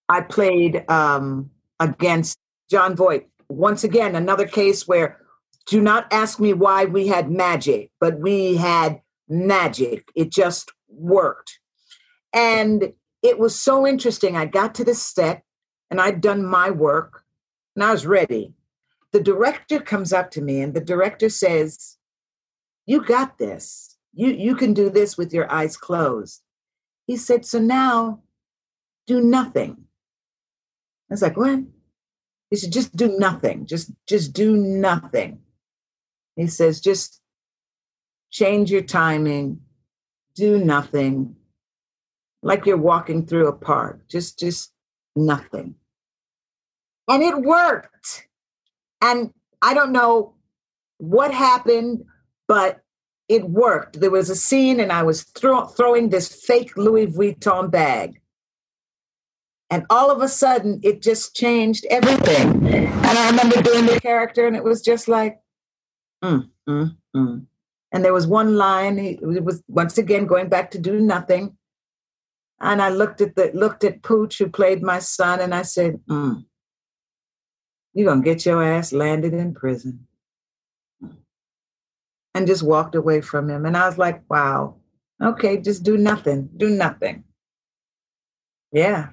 [0.09, 1.49] i played um,
[1.79, 2.37] against
[2.69, 3.27] jon voight.
[3.49, 5.22] Once again another case where
[5.65, 10.05] do not ask me why we had magic, but we had magic.
[10.15, 11.59] It just worked.
[12.33, 14.35] And it was so interesting.
[14.35, 15.43] I got to the set
[15.89, 17.23] and I'd done my work
[17.75, 18.53] and I was ready.
[19.11, 21.97] The director comes up to me and the director says,
[22.85, 23.97] You got this.
[24.13, 26.41] You, you can do this with your eyes closed.
[27.07, 28.21] He said, So now
[29.07, 29.77] do nothing.
[31.09, 31.59] I was like, What?
[32.49, 33.65] He said, Just do nothing.
[33.67, 35.42] Just, just do nothing.
[36.35, 37.21] He says, just
[38.31, 39.61] change your timing,
[40.35, 41.35] do nothing,
[42.41, 44.73] like you're walking through a park, just, just
[45.15, 45.75] nothing.
[47.07, 48.27] And it worked.
[49.01, 50.33] And I don't know
[50.97, 52.05] what happened,
[52.47, 52.81] but
[53.29, 53.99] it worked.
[53.99, 58.19] There was a scene, and I was throw, throwing this fake Louis Vuitton bag.
[59.69, 62.65] And all of a sudden, it just changed everything.
[62.67, 65.39] And I remember doing the character, and it was just like,
[66.23, 67.45] Mm, mm, mm.
[67.91, 68.97] And there was one line.
[68.97, 71.57] He was once again going back to do nothing.
[72.59, 75.99] And I looked at the looked at Pooch, who played my son, and I said,
[76.09, 76.45] mm,
[77.93, 80.07] "You're gonna get your ass landed in prison."
[82.33, 83.65] And just walked away from him.
[83.65, 84.77] And I was like, "Wow,
[85.21, 87.25] okay, just do nothing, do nothing."
[88.71, 89.09] Yeah.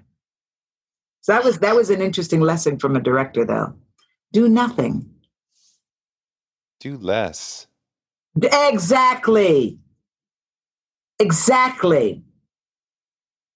[1.22, 3.74] So that was that was an interesting lesson from a director, though.
[4.32, 5.19] Do nothing.
[6.80, 7.66] Do less.
[8.42, 9.78] Exactly.
[11.18, 12.22] Exactly.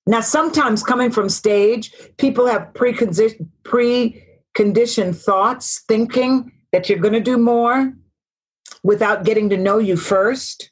[0.06, 7.20] Now, sometimes coming from stage, people have preconditioned, preconditioned thoughts, thinking that you're going to
[7.20, 7.94] do more
[8.82, 10.70] without getting to know you first.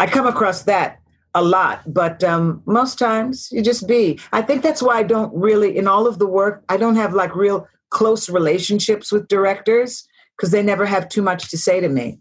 [0.00, 0.98] I come across that
[1.34, 4.18] a lot, but um, most times you just be.
[4.32, 7.14] I think that's why I don't really, in all of the work, I don't have
[7.14, 11.88] like real close relationships with directors because they never have too much to say to
[11.88, 12.20] me.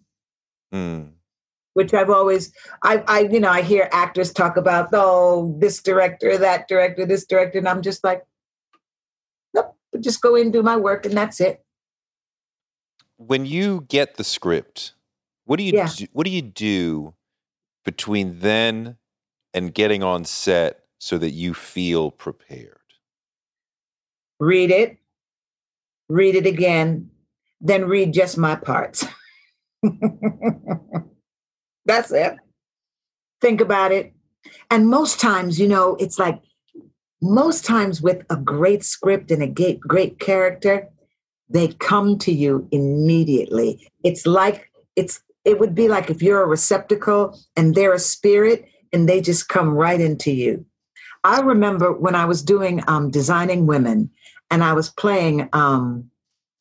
[0.73, 1.11] Mm.
[1.73, 2.53] Which I've always,
[2.83, 7.25] I, I, you know, I hear actors talk about, oh, this director, that director, this
[7.25, 8.23] director, and I'm just like,
[9.55, 11.63] nope, just go in, do my work, and that's it.
[13.17, 14.93] When you get the script,
[15.45, 15.89] what do you Yeah.
[15.95, 17.15] do, what do you do
[17.83, 18.97] between then
[19.53, 22.77] and getting on set so that you feel prepared?
[24.39, 24.97] Read it,
[26.07, 27.09] read it again,
[27.63, 29.05] then read just my parts.
[31.85, 32.35] That's it.
[33.41, 34.13] Think about it.
[34.69, 36.41] And most times, you know, it's like
[37.21, 40.89] most times with a great script and a great, great character,
[41.49, 43.89] they come to you immediately.
[44.03, 48.65] It's like it's it would be like if you're a receptacle and they're a spirit
[48.91, 50.65] and they just come right into you.
[51.23, 54.09] I remember when I was doing um, designing women
[54.51, 56.09] and I was playing um,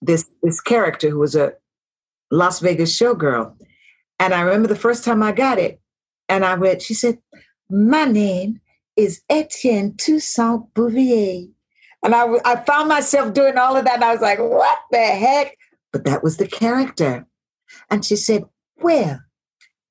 [0.03, 1.55] this this character who was a
[2.31, 3.55] Las Vegas showgirl.
[4.19, 5.81] And I remember the first time I got it,
[6.29, 7.19] and I read, she said,
[7.71, 8.61] My name
[8.97, 11.49] is Etienne Toussaint Bouvier.
[12.05, 14.99] And I, I found myself doing all of that, and I was like, What the
[14.99, 15.57] heck?
[15.93, 17.27] But that was the character.
[17.91, 18.45] And she said,
[18.79, 19.21] Well,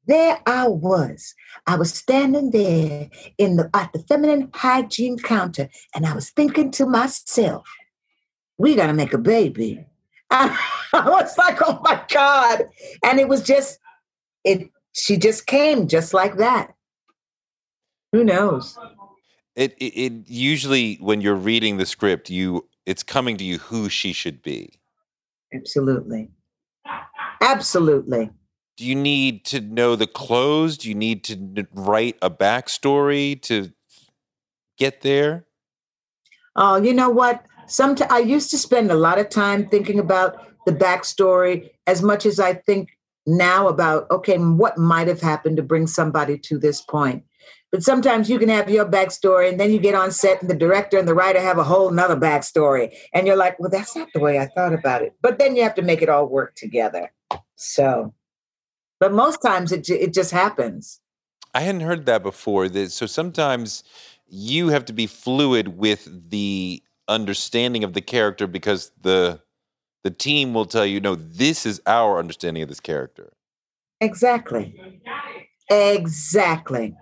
[0.07, 1.33] there I was.
[1.67, 6.71] I was standing there in the at the feminine hygiene counter, and I was thinking
[6.71, 7.67] to myself,
[8.57, 9.85] we gotta make a baby.
[10.93, 12.69] I was like, oh my God.
[13.03, 13.79] And it was just,
[14.43, 16.73] it she just came just like that.
[18.11, 18.77] Who knows?
[19.55, 23.89] It, it it usually when you're reading the script, you it's coming to you who
[23.89, 24.73] she should be.
[25.53, 26.29] Absolutely.
[27.41, 28.29] Absolutely.
[28.77, 30.77] Do you need to know the clothes?
[30.77, 33.71] Do you need to write a backstory to
[34.77, 35.45] get there?
[36.55, 37.45] Oh, you know what?
[37.71, 42.25] Sometimes I used to spend a lot of time thinking about the backstory as much
[42.25, 46.81] as I think now about okay, what might have happened to bring somebody to this
[46.81, 47.23] point.
[47.71, 50.55] But sometimes you can have your backstory and then you get on set and the
[50.55, 52.93] director and the writer have a whole nother backstory.
[53.13, 55.15] And you're like, well, that's not the way I thought about it.
[55.21, 57.13] But then you have to make it all work together.
[57.55, 58.13] So,
[58.99, 60.99] but most times it, it just happens.
[61.53, 62.67] I hadn't heard that before.
[62.89, 63.85] So sometimes
[64.27, 69.41] you have to be fluid with the understanding of the character because the
[70.03, 73.33] the team will tell you, no, this is our understanding of this character.
[73.99, 74.75] Exactly.
[75.69, 76.95] Exactly.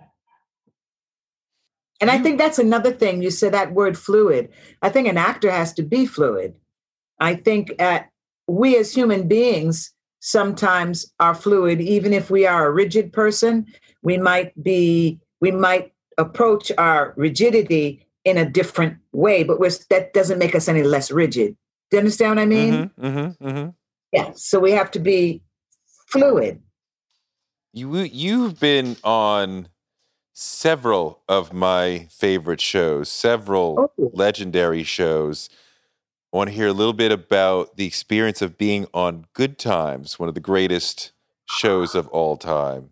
[2.00, 3.22] And I think that's another thing.
[3.22, 4.50] You said that word fluid.
[4.82, 6.54] I think an actor has to be fluid.
[7.20, 8.00] I think uh,
[8.46, 13.66] we as human beings sometimes are fluid, even if we are a rigid person.
[14.02, 19.58] We might be, we might approach our rigidity in a different way, but
[19.90, 21.56] that doesn't make us any less rigid.
[21.90, 22.90] Do you understand what I mean?
[22.98, 23.68] hmm hmm hmm
[24.12, 24.32] Yeah.
[24.34, 25.42] So we have to be
[26.08, 26.60] fluid.
[27.72, 29.68] You you've been on
[30.32, 34.10] several of my favorite shows, several Oh.
[34.12, 35.48] legendary shows.
[36.32, 40.18] I want to hear a little bit about the experience of being on Good Times,
[40.18, 41.12] one of the greatest
[41.46, 42.90] shows of all time.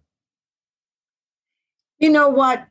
[1.99, 2.67] You know what?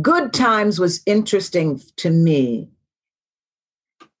[0.00, 2.68] Good Times was interesting to me.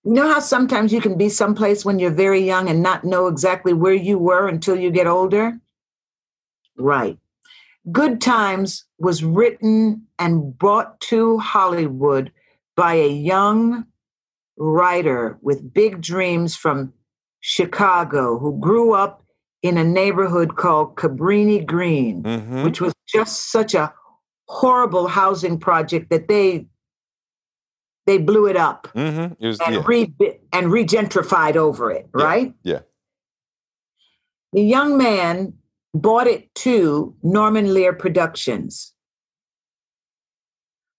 [0.04, 3.26] You know how sometimes you can be someplace when you're very young and not know
[3.26, 5.58] exactly where you were until you get older?
[6.76, 7.18] Right.
[7.92, 12.32] Good Times was written and brought to Hollywood
[12.76, 13.86] by a young
[14.56, 16.92] writer with big dreams from
[17.40, 19.22] Chicago who grew up
[19.62, 23.92] in a neighborhood called Cabrini Green hmm which was just such a
[24.48, 26.66] horrible housing project that they
[28.06, 29.82] they blew it up hmm It was and yeah.
[29.86, 30.14] re
[30.52, 32.54] and regentrified over it, Yeah, right?
[32.62, 32.80] yeah.
[34.54, 35.52] The young man
[35.92, 38.94] bought it to Norman Lear Productions.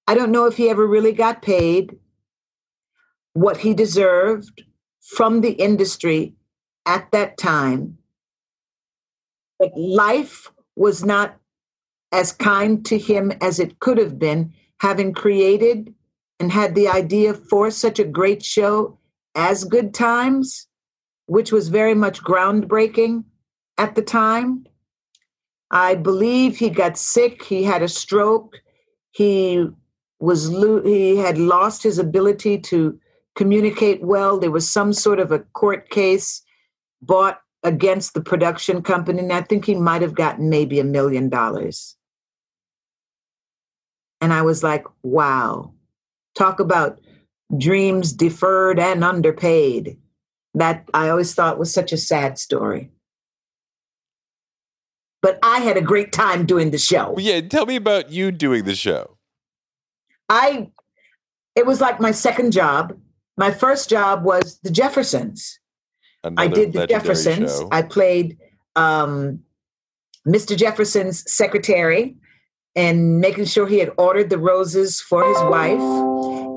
[0.07, 1.97] I don't know if he ever really got paid
[3.33, 4.61] what he deserved
[5.01, 6.35] from the industry
[6.85, 7.97] at that time.
[9.57, 11.38] But life was not
[12.11, 15.93] as kind to him as it could have been, having created
[16.39, 18.97] and had the idea for such a great show
[19.35, 20.67] as Good Times,
[21.27, 23.23] which was very much groundbreaking
[23.77, 24.65] at the time.
[25.71, 28.59] I believe he got sick, he had a stroke,
[29.11, 29.67] he
[30.19, 32.99] was lo- he had lost his ability to
[33.35, 34.39] communicate well.
[34.39, 36.41] There was some sort of a court case
[37.01, 41.29] bought against the production company, and I think he might have gotten maybe a million
[41.29, 41.95] dollars.
[44.21, 45.73] And I was like, wow,
[46.35, 46.99] talk about
[47.57, 49.97] dreams deferred and underpaid.
[50.55, 52.91] That I always thought was such a sad story.
[55.21, 57.15] But I had a great time doing the show.
[57.17, 59.17] Yeah, tell me about you doing the show.
[60.27, 60.69] I
[61.55, 62.97] it was like my second job.
[63.37, 65.59] My first job was the Jeffersons.
[66.23, 67.51] Another I did the Jeffersons.
[67.51, 67.69] show.
[67.71, 68.37] I played
[68.75, 69.39] um,
[70.27, 70.57] Mr.
[70.57, 72.15] Jefferson's secretary
[72.79, 75.81] and making sure he had ordered the roses for his wife.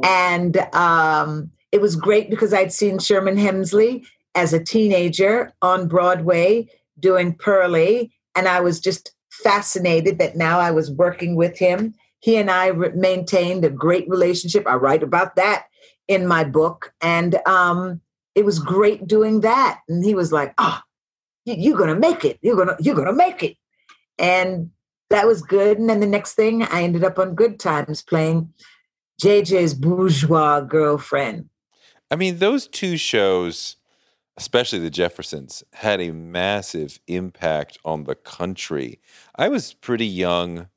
[0.05, 4.05] And um, it was great because I'd seen Sherman Hemsley
[4.35, 6.69] as a teenager on Broadway
[7.01, 8.13] doing Purlie.
[8.37, 11.95] And I was just fascinated that now I was working with him.
[12.21, 14.65] He and I re- maintained a great relationship.
[14.67, 15.65] I write about that
[16.07, 16.93] in my book.
[17.01, 18.01] And um,
[18.35, 19.81] it was great doing that.
[19.89, 20.79] And he was like, oh,
[21.45, 22.39] you- you're gonna make it.
[22.43, 23.57] You're gonna you're gonna make it.
[24.19, 24.71] And
[25.13, 25.79] that was good.
[25.79, 28.53] And then the next thing I ended up on Good Times playing
[29.23, 31.49] JJ's bourgeois girlfriend.
[32.11, 33.77] I mean, those two shows,
[34.37, 39.01] especially the Jeffersons, had a massive impact on the country.
[39.37, 40.69] I was pretty young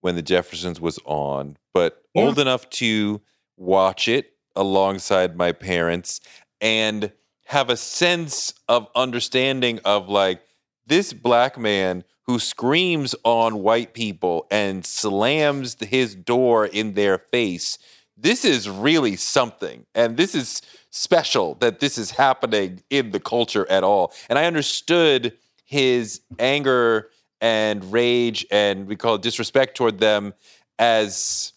[0.00, 2.22] when the Jeffersons was on, but Yeah.
[2.22, 3.20] old enough to
[3.56, 6.20] watch it alongside my parents
[6.60, 7.12] and
[7.46, 10.42] have a sense of understanding of like
[10.86, 17.78] this black man who screams on white people and slams his door in their face.
[18.16, 23.68] This is really something and this is special that this is happening in the culture
[23.70, 24.12] at all.
[24.28, 27.08] And i understood his anger
[27.40, 30.34] and rage and we call it disrespect toward them
[30.78, 31.52] as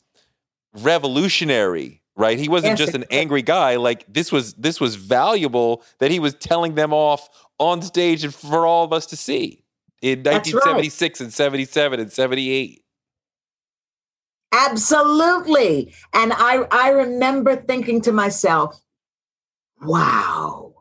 [0.73, 2.39] revolutionary right?
[2.39, 6.19] He wasn't Yes, just an angry guy like this was this was valuable that he
[6.19, 7.27] was telling them off
[7.59, 9.64] on stage and for all of us to see
[10.01, 10.65] in That's right.
[10.65, 12.81] 1976 and 77 and 78
[14.55, 15.93] Absolutely.
[16.13, 18.79] And I I remember thinking to myself,
[19.81, 20.73] wow.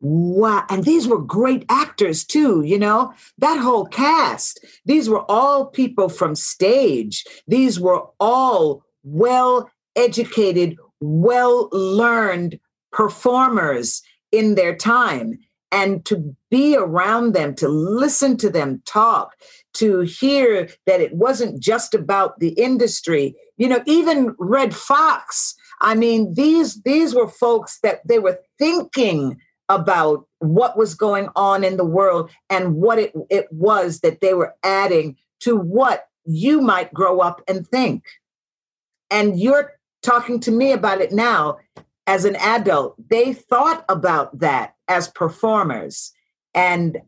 [0.00, 0.64] Wow.
[0.68, 4.64] And these were great actors too, you know, that whole cast.
[4.84, 7.24] These were all people from stage.
[7.46, 12.58] These were all well educated, well learned
[12.92, 15.38] performers in their time.
[15.72, 19.34] And to be around them, to listen to them talk,
[19.74, 23.34] to hear that it wasn't just about the industry.
[23.56, 25.54] You know, even Redd Foxx.
[25.80, 29.36] I mean, these these were folks that they were thinking
[29.68, 34.34] about what was going on in the world and what it, it was that they
[34.34, 38.04] were adding to what you might grow up and think.
[39.10, 41.58] And you're talking to me about it now
[42.06, 42.96] as an adult.
[43.08, 46.12] They thought about that as performers.
[46.54, 46.98] And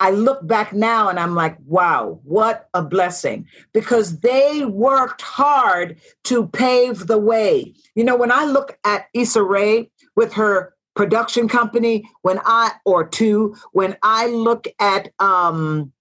[0.00, 3.46] I look back now and I'm like, wow, what a blessing.
[3.72, 7.74] Because they worked hard to pave the way.
[7.94, 13.08] You know, when I look at Issa Rae with her production company, when I, or
[13.08, 15.92] two, when I look at um,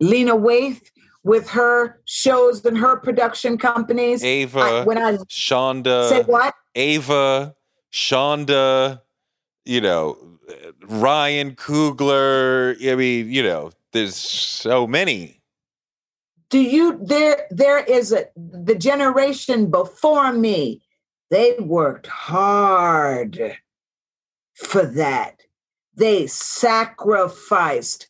[0.00, 0.82] Lena Waithe
[1.22, 6.54] with her shows and her production companies, ava I, when I shonda say what?
[6.74, 7.54] Ava,
[7.92, 9.00] Shonda,
[9.64, 10.18] you know,
[10.86, 12.76] Ryan Coogler.
[12.90, 15.40] I mean, you know, there's so many.
[16.50, 20.80] do you there there is a the generation before me
[21.30, 23.56] they worked hard
[24.54, 25.42] for that
[25.96, 28.08] they sacrificed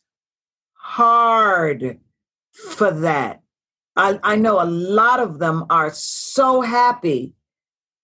[0.73, 1.99] hard
[2.53, 3.41] for that
[3.95, 7.33] I, I know a lot of them are so happy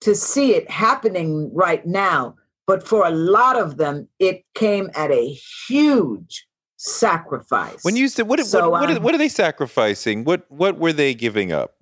[0.02, 2.36] to see it happening right now
[2.68, 5.38] but for a lot of them it came at a
[5.68, 6.48] huge
[6.78, 10.24] sacrifice When you said what, So, what, what, are, um, what are they sacrificing?
[10.24, 11.76] What what were they giving up?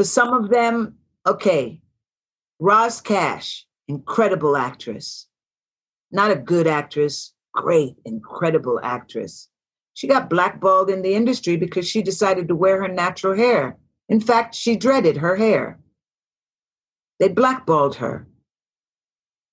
[0.00, 1.78] for some of them, okay,
[2.58, 5.26] Roz Cash, incredible actress.
[6.10, 9.50] Not a good actress, great, incredible actress.
[9.92, 13.76] She got blackballed in the industry because she decided to wear her natural hair.
[14.08, 15.78] In fact, she dreaded her hair.
[17.18, 18.26] They blackballed her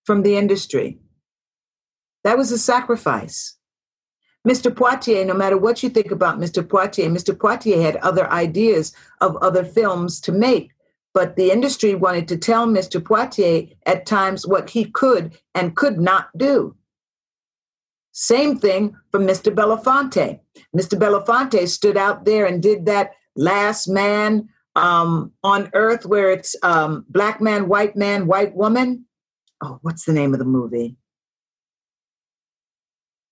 [0.08, 0.97] from the industry.
[2.24, 3.55] That was a sacrifice.
[4.47, 4.72] Mr.
[4.74, 6.64] Poitier, no matter what you think about Mr.
[6.64, 7.36] Poitier, Mr.
[7.36, 10.72] Poitier had other ideas of other films to make,
[11.14, 13.01] but the industry wanted to tell Mr.
[13.01, 16.74] Poitier at times what he could and could not do.
[18.14, 19.53] Same thing for Mr.
[19.53, 20.39] Belafonte.
[20.76, 20.97] Mr.
[20.97, 24.47] Belafonte stood out there and did that last man
[24.78, 29.05] um, on earth where it's um, black man, white man, white woman.
[29.62, 30.97] Oh, what's the name of the movie?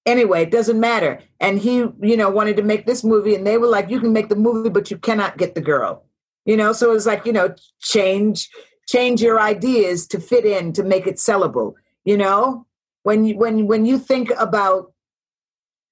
[0.06, 1.20] anyway, it doesn't matter.
[1.40, 4.14] And he, you know, wanted to make this movie, and they were like, "You can
[4.14, 6.06] make the movie, but you cannot get the girl."
[6.46, 8.50] You know, so it's like, you know, change
[8.88, 11.74] change your ideas to fit in to make it sellable.
[12.04, 12.66] You know,
[13.04, 14.94] when you when when you think about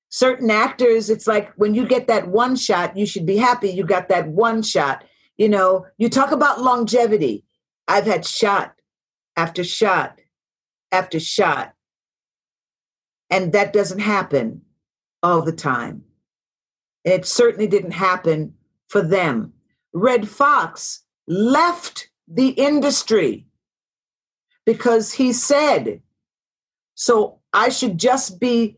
[0.09, 3.84] certain actors, it's like when you get that one shot, you should be happy you
[3.84, 5.03] got that one shot.
[5.38, 7.43] You know, you talk about longevity.
[7.88, 8.75] I've had shot
[9.36, 10.19] after shot
[10.93, 11.73] after shot.
[13.29, 14.61] And that doesn't happen
[15.23, 16.03] all the time.
[17.03, 18.53] And It certainly didn't happen
[18.87, 19.53] for them.
[19.91, 23.47] Redd Foxx left the industry
[24.65, 26.01] because he said,
[26.95, 28.77] so I should just be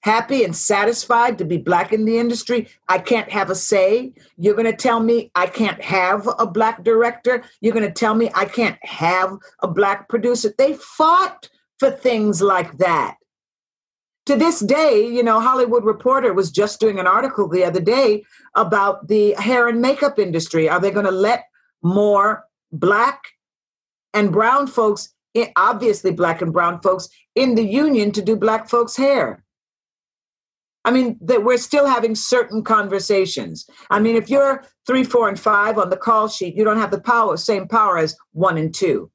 [0.00, 2.68] happy and satisfied to be black in the industry.
[2.88, 4.14] I can't have a say.
[4.36, 7.44] You're going to tell me I can't have a black director.
[7.60, 10.54] You're going to tell me I can't have a black producer.
[10.56, 13.16] They fought for things like that.
[14.26, 18.24] To this day, you know, Hollywood Reporter was just doing an article the other day
[18.54, 20.68] about the hair and makeup industry.
[20.68, 21.44] Are they going to let
[21.82, 23.22] more black
[24.12, 25.14] and brown folks,
[25.56, 29.44] obviously black and brown folks, in the union to do black folks' hair?
[30.88, 33.68] I mean, that we're still having certain conversations.
[33.90, 36.90] I mean, if you're three, four, and five on the call sheet, you don't have
[36.90, 39.10] the power, same power as one and two.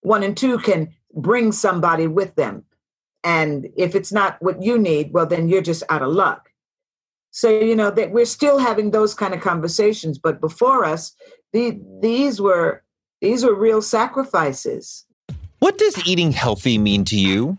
[0.00, 2.64] One and two can bring somebody with them.
[3.22, 6.48] And if it's not what you need, well, then you're just out of luck.
[7.32, 10.18] So, you know, that we're still having those kind of conversations.
[10.18, 11.14] But before us,
[11.52, 12.82] the, these were
[13.20, 15.04] these were real sacrifices.
[15.58, 17.58] What does eating healthy mean to you?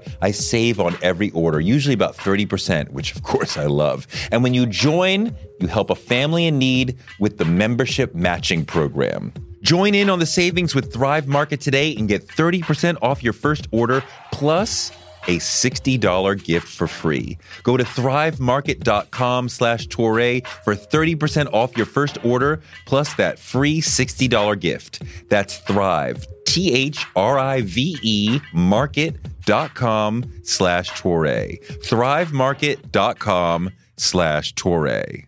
[0.21, 4.07] I save on every order usually about 30%, which of course I love.
[4.31, 9.33] And when you join, you help a family in need with the membership matching program.
[9.61, 13.67] Join in on the savings with Thrive Market today and get 30% off your first
[13.71, 14.91] order plus
[15.27, 17.37] a $60 gift for free.
[17.63, 24.59] Go to thrivemarket.com slash Touré for 30% off your first order plus that free $60
[24.59, 25.03] gift.
[25.29, 31.61] That's Thrive, T H R I V E market.com slash Touré.
[31.83, 35.25] Thrivemarket.com slash Touré.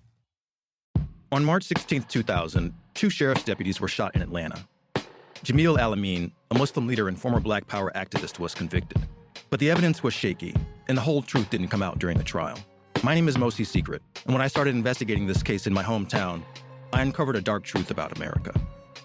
[1.31, 4.67] On March 16, 2000, two sheriff's deputies were shot in Atlanta.
[5.43, 9.01] Jamil Al-Amin, a Muslim leader and former Black Power activist, was convicted.
[9.53, 10.55] But the evidence was shaky,
[10.87, 12.57] and the whole truth didn't come out during the trial.
[13.03, 16.41] My name is Mosi Secret, and when I started investigating this case in my hometown,
[16.91, 18.51] I uncovered a dark truth about America.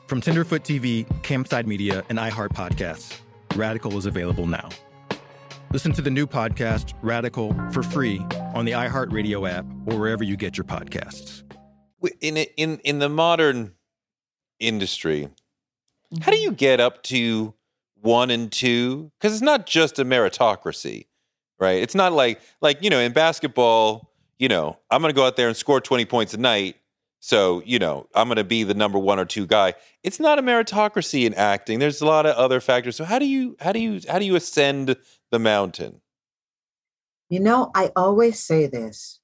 [0.06, 3.18] From Tenderfoot TV, Campside Media, and iHeart Podcasts,
[3.56, 4.70] Radical is available now.
[5.70, 8.18] Listen to the new podcast, Radical, for free
[8.54, 11.42] on the iHeartRadio app or wherever you get your podcasts.
[12.22, 13.74] In in in the modern
[14.58, 15.28] industry,
[16.22, 16.44] how do mm-hmm.
[16.44, 17.52] you get up to
[18.00, 19.10] one and two?
[19.18, 21.06] Because it's not just a meritocracy,
[21.58, 21.82] right?
[21.82, 25.36] It's not like like you know in basketball, you know I'm going to go out
[25.36, 26.76] there and score 20 points a night.
[27.20, 29.74] So, you know, I'm going to be the number one or two guy.
[30.04, 31.80] It's not a meritocracy in acting.
[31.80, 32.94] There's a lot of other factors.
[32.96, 34.96] So how do you how do you how do you ascend
[35.30, 36.00] the mountain?
[37.28, 39.20] You know, I always say this.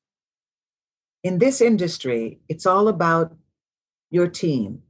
[1.22, 3.34] In this industry, it's all about
[4.10, 4.82] your team.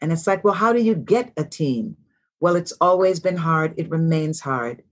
[0.00, 1.96] And it's like, well, how do you get a team?
[2.42, 3.72] Well, it's always been hard.
[3.76, 4.82] It remains hard.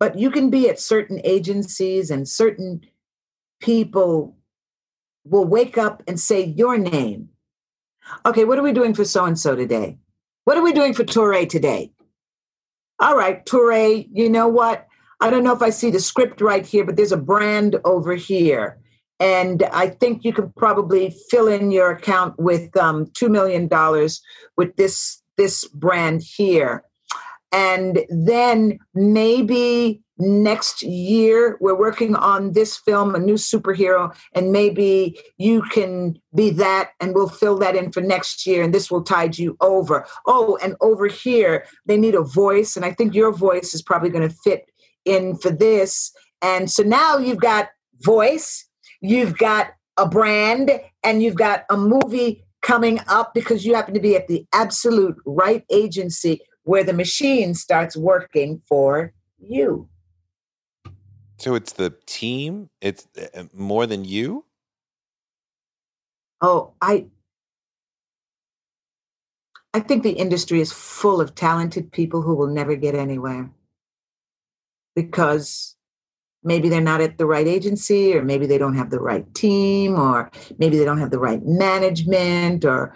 [0.00, 2.80] But you can be at certain agencies and certain
[3.60, 4.34] people
[5.24, 7.28] will wake up and say your name.
[8.24, 9.98] Okay, what are we doing for so and so today?
[10.44, 11.92] What are we doing for Touré today?
[13.00, 14.86] All right, Touré, you know what?
[15.20, 18.14] I don't know if I see the script right here, but there's a brand over
[18.14, 18.78] here.
[19.20, 23.68] And I think you can probably fill in your account with um, $2 million
[24.56, 26.84] with this, this brand here.
[27.50, 35.18] And then maybe next year we're working on this film a new superhero and maybe
[35.36, 39.02] you can be that and we'll fill that in for next year and this will
[39.02, 43.32] tide you over oh and over here they need a voice and i think your
[43.32, 44.68] voice is probably going to fit
[45.04, 46.12] in for this
[46.42, 47.68] and so now you've got
[48.00, 48.68] voice
[49.00, 49.68] you've got
[49.98, 54.28] a brand and you've got a movie coming up because you happen to be at
[54.28, 59.88] the absolute right agency where the machine starts working for you
[61.38, 62.68] so it's the team.
[62.80, 64.44] It's uh, more than you.
[66.40, 67.06] Oh, I
[69.72, 73.50] I think the industry is full of talented people who will never get anywhere.
[74.94, 75.76] because
[76.42, 79.98] maybe they're not at the right agency or maybe they don't have the right team
[79.98, 82.94] or maybe they don't have the right management or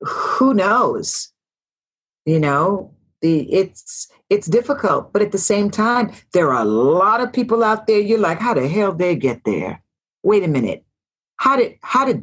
[0.00, 1.32] who knows?
[2.26, 7.20] You know the it's it's difficult but at the same time there are a lot
[7.20, 9.82] of people out there you're like how the hell they get there?
[10.22, 10.84] Wait a minute.
[11.36, 12.22] How did how did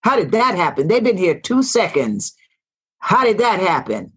[0.00, 0.88] how did that happen?
[0.88, 2.34] They've been here two seconds.
[2.98, 4.12] How did that happen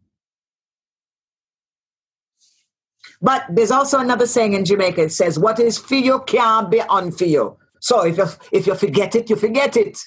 [3.22, 6.80] but there's also another saying in jamaica it says what is for you can't be
[6.80, 10.00] unfor so if you if you forget it you forget it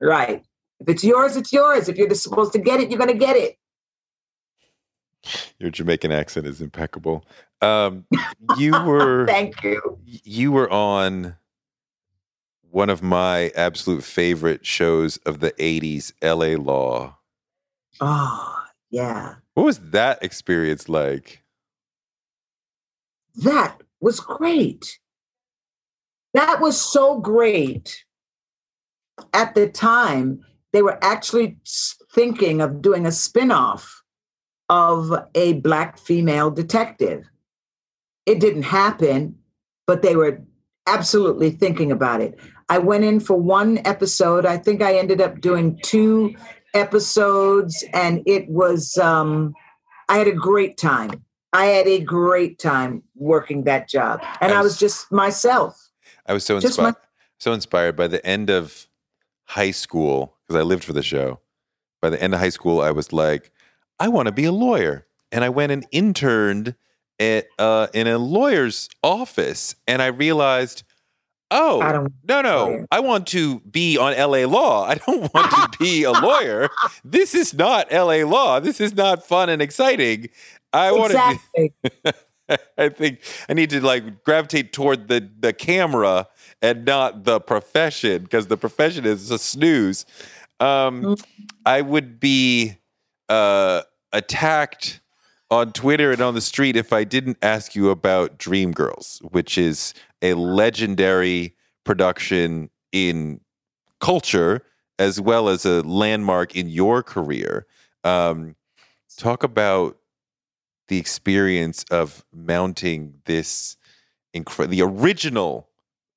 [0.00, 0.44] right
[0.80, 3.36] if it's yours it's yours if you're supposed to get it you're going to get
[3.36, 3.56] it
[5.58, 7.24] your Jamaican accent is impeccable.
[7.60, 8.06] Um,
[8.56, 9.98] you were thank you.
[10.04, 11.36] You were on
[12.70, 16.56] one of my absolute favorite shows of the '80s, L.A.
[16.56, 17.18] Law.
[18.00, 19.36] Oh yeah.
[19.54, 21.42] What was that experience like?
[23.38, 24.98] That was great.
[26.34, 28.04] That was so great.
[29.32, 31.56] At the time, they were actually
[32.12, 34.02] thinking of doing a spin-off
[34.68, 37.24] of a black female detective.
[38.26, 39.36] It didn't happen,
[39.86, 40.42] but they were
[40.86, 42.38] absolutely thinking about it.
[42.68, 44.44] I went in for one episode.
[44.44, 46.34] I think I ended up doing two
[46.74, 49.54] episodes, and it was, um,
[50.08, 51.24] I had a great time.
[51.52, 54.20] I had a great time working that job.
[54.40, 55.88] And I was, I was just myself.
[56.26, 56.94] I was so inspired, my-
[57.38, 58.86] so inspired by the end of
[59.44, 61.40] high school, because I lived for the show.
[62.02, 63.50] By the end of high school, I was like,
[63.98, 65.06] I want to be a lawyer.
[65.32, 66.74] And I went and interned
[67.18, 69.74] at, uh, in a lawyer's office.
[69.86, 70.84] And I realized,
[71.50, 74.84] oh, no, no, I want to be on LA Law.
[74.86, 76.68] I don't want to be a lawyer.
[77.04, 78.60] this is not LA Law.
[78.60, 80.28] This is not fun and exciting.
[80.72, 81.72] I exactly.
[81.82, 82.14] want to.
[82.78, 86.28] I think I need to like gravitate toward the the camera
[86.62, 90.06] and not the profession because the profession is a snooze.
[90.60, 91.44] Um, mm-hmm.
[91.66, 92.76] I would be
[93.28, 95.00] uh, attacked
[95.50, 99.94] on Twitter and on the street if I didn't ask you about Dreamgirls, which is
[100.20, 101.54] a legendary
[101.84, 103.40] production in
[104.00, 104.62] culture
[104.98, 107.66] as well as a landmark in your career.
[108.04, 108.56] Um,
[109.16, 109.96] talk about
[110.88, 113.76] the experience of mounting this
[114.32, 115.68] the original,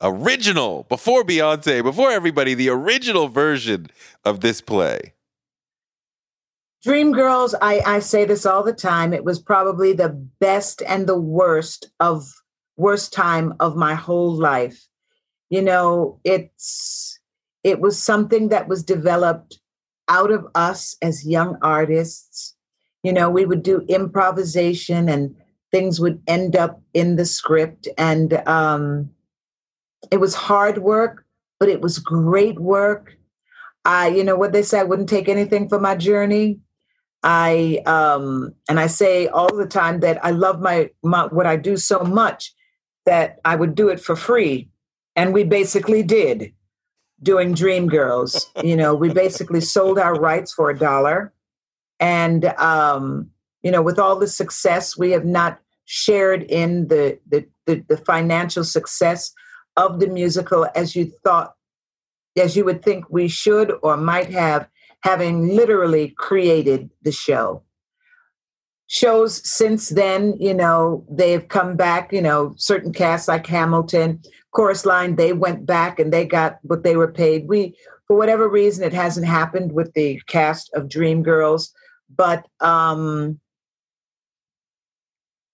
[0.01, 3.87] original before Beyonce, before everybody, the original version
[4.23, 5.13] of this play.
[6.85, 9.13] Dreamgirls, I, I say this all the time.
[9.13, 10.09] It was probably the
[10.39, 12.31] best and the worst of
[12.75, 14.87] worst time of my whole life.
[15.49, 17.19] You know, it's
[17.63, 19.59] it was something that was developed
[20.07, 22.50] out of us as young artists.
[23.03, 25.35] You know, we would do improvisation and
[25.71, 27.87] things would end up in the script.
[27.97, 29.09] And um,
[30.11, 31.25] it was hard work,
[31.59, 33.17] but it was great work.
[33.85, 36.59] I, you know what they say, I wouldn't take anything for my journey.
[37.23, 41.55] I um, and I say all the time that I love my, my what I
[41.55, 42.53] do so much
[43.05, 44.69] that I would do it for free,
[45.15, 46.53] and we basically did
[47.21, 48.49] doing Dream Girls.
[48.63, 51.31] you know, we basically sold our rights for a dollar,
[52.01, 53.29] and um,
[53.61, 57.97] you know, with all the success, we have not shared in the the, the, the
[57.97, 59.31] financial success
[59.77, 61.53] of the musical as you thought,
[62.35, 64.67] as you would think we should or might have
[65.03, 67.63] having literally created the show.
[68.87, 74.21] Shows since then, you know, they've come back, you know, certain casts like Hamilton,
[74.51, 77.47] Chorus Line, they went back and they got what they were paid.
[77.47, 77.73] We,
[78.05, 81.69] for whatever reason, it hasn't happened with the cast of Dreamgirls,
[82.15, 83.39] but um,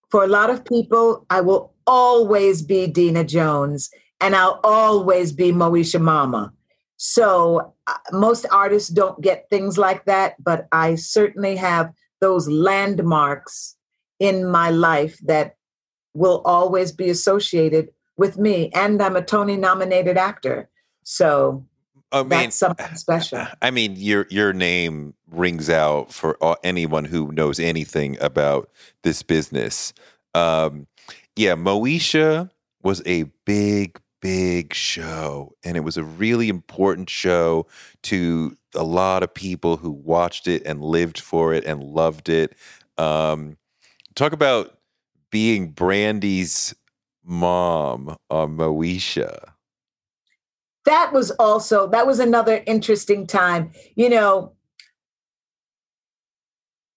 [0.09, 3.89] for a lot of people, I will always be Deena Jones
[4.19, 6.53] and I'll always be Moesha Mama.
[6.97, 13.75] So uh, most artists don't get things like that, but I certainly have those landmarks
[14.19, 15.55] in my life that
[16.13, 18.71] will always be associated with me.
[18.73, 20.69] And I'm a Tony nominated actor.
[21.03, 21.65] So
[22.11, 23.45] I mean, that's something special.
[23.61, 28.69] I mean, your your name rings out for anyone who knows anything about
[29.03, 29.93] this business.
[30.33, 30.87] Um,
[31.35, 32.49] yeah, Moesha
[32.81, 37.67] was a big, big show and it was a really important show
[38.03, 42.55] to a lot of people who watched it and lived for it and loved it
[42.97, 43.57] um,
[44.15, 44.79] talk about
[45.29, 46.73] being brandy's
[47.23, 49.51] mom on moesha
[50.87, 53.71] that was also that was another interesting time.
[53.95, 54.53] You know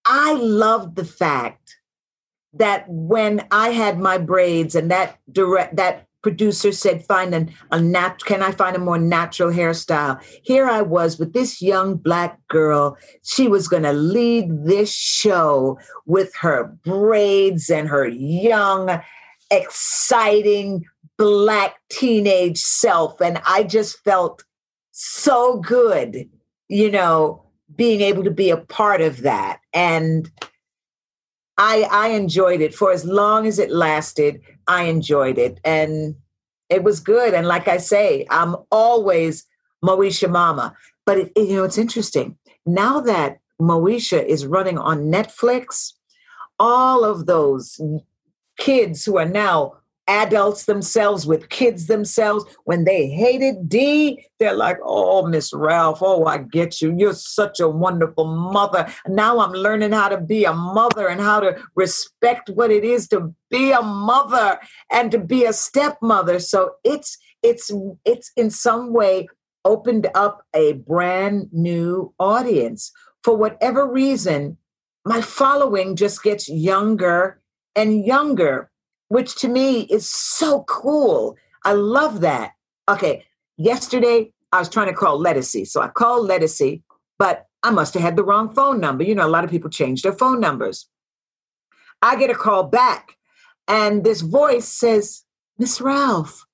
[0.05, 1.77] i loved the fact
[2.53, 7.81] that when I had my braids and that direct that producer said find an, a
[7.81, 10.21] nat can i find a more natural hairstyle?
[10.43, 12.97] Here i was with this young black girl.
[13.23, 19.01] She was going to lead this show with her braids and her young
[19.49, 20.85] exciting
[21.21, 24.43] black teenage self and i just felt
[24.89, 26.27] so good
[26.67, 27.43] you know
[27.75, 30.31] being able to be a part of that and
[31.61, 34.41] I I enjoyed it for as long as it lasted.
[34.67, 36.15] I enjoyed it, and
[36.69, 37.35] it was good.
[37.35, 39.45] And like I say, I'm always
[39.85, 40.75] Moesha Mama.
[41.05, 45.93] But it, you know, it's interesting now that Moesha is running on Netflix.
[46.57, 47.79] All of those
[48.57, 49.77] kids who are now
[50.07, 52.45] adults themselves with kids themselves.
[52.65, 56.95] When they hated Dee, they're like oh miss ralph oh i get you.
[56.97, 58.91] You're such a wonderful mother.
[59.07, 63.07] Now i'm learning how to be a mother and how to respect what it is
[63.09, 64.59] to be a mother
[64.91, 66.39] and to be a stepmother.
[66.39, 67.71] So it's it's
[68.05, 69.27] it's in some way
[69.65, 72.91] opened up a brand new audience.
[73.23, 74.57] For whatever reason
[75.05, 77.41] my following just gets younger
[77.75, 78.70] and younger
[79.11, 81.35] which to me is so cool.
[81.65, 82.53] I love that.
[82.87, 83.25] Okay,
[83.57, 85.67] yesterday I was trying to call Lettucey.
[85.67, 86.81] So I called Lettucey,
[87.19, 89.03] but I must have had the wrong phone number.
[89.03, 90.87] You know, a lot of people change their phone numbers.
[92.01, 93.17] I get a call back,
[93.67, 95.23] and this voice says,
[95.59, 96.45] Miss Ralph,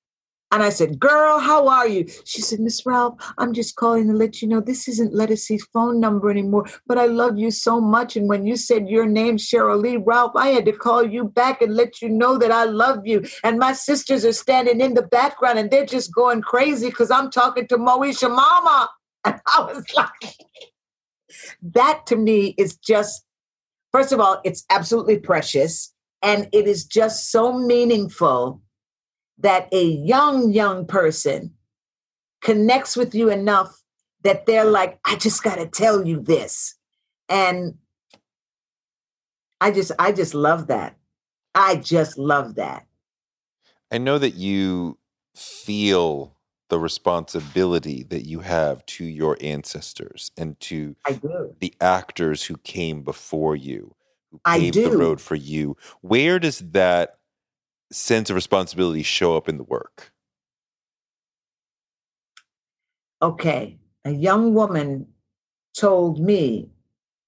[0.52, 2.08] and I said, Girl, how are you?
[2.26, 6.00] She said, Miss Ralph, I'm just calling to let you know this isn't Lettucey's phone
[6.00, 8.16] number anymore, but I love you so much.
[8.16, 11.62] And when you said your name, Sheryl Lee Ralph, I had to call you back
[11.62, 13.26] and let you know that I love you.
[13.44, 17.30] And my sisters are standing in the background and they're just going crazy because I'm
[17.30, 18.90] talking to Moesha Mama.
[19.26, 20.36] And I was like,
[21.62, 23.26] that to me is just,
[23.92, 25.94] first of all, it's absolutely precious.
[26.22, 28.62] And it is just so meaningful
[29.40, 31.54] that a young, young person
[32.42, 33.82] connects with you enough
[34.24, 36.76] that they're like, I just got to tell you this.
[37.30, 37.76] And
[39.62, 40.98] I just, I just love that.
[41.56, 42.86] I just love that.
[43.92, 44.98] I know that you
[45.36, 46.36] feel
[46.70, 50.96] the responsibility that you have to your ancestors and to
[51.60, 53.96] the actors who came before you,
[54.32, 55.78] who paved the road for you.
[56.02, 57.18] Where does that
[57.92, 60.12] sense of responsibility show up in the work?
[63.22, 63.78] Okay.
[64.06, 65.08] A young woman
[65.78, 66.70] told me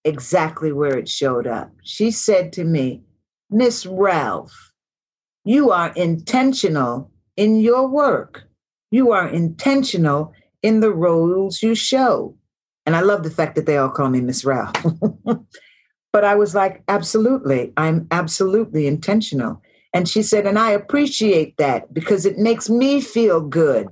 [0.05, 1.71] exactly where it showed up.
[1.83, 3.03] She said to me,
[3.49, 4.73] Miss Ralph,
[5.43, 8.43] you are intentional in your work.
[8.91, 12.35] You are intentional in the roles you show.
[12.85, 14.73] And I love the fact that they all call me Miss Ralph.
[16.13, 17.73] but I was like, absolutely.
[17.77, 19.61] I'm absolutely intentional.
[19.93, 23.87] And she said, and I appreciate that because it makes me feel good.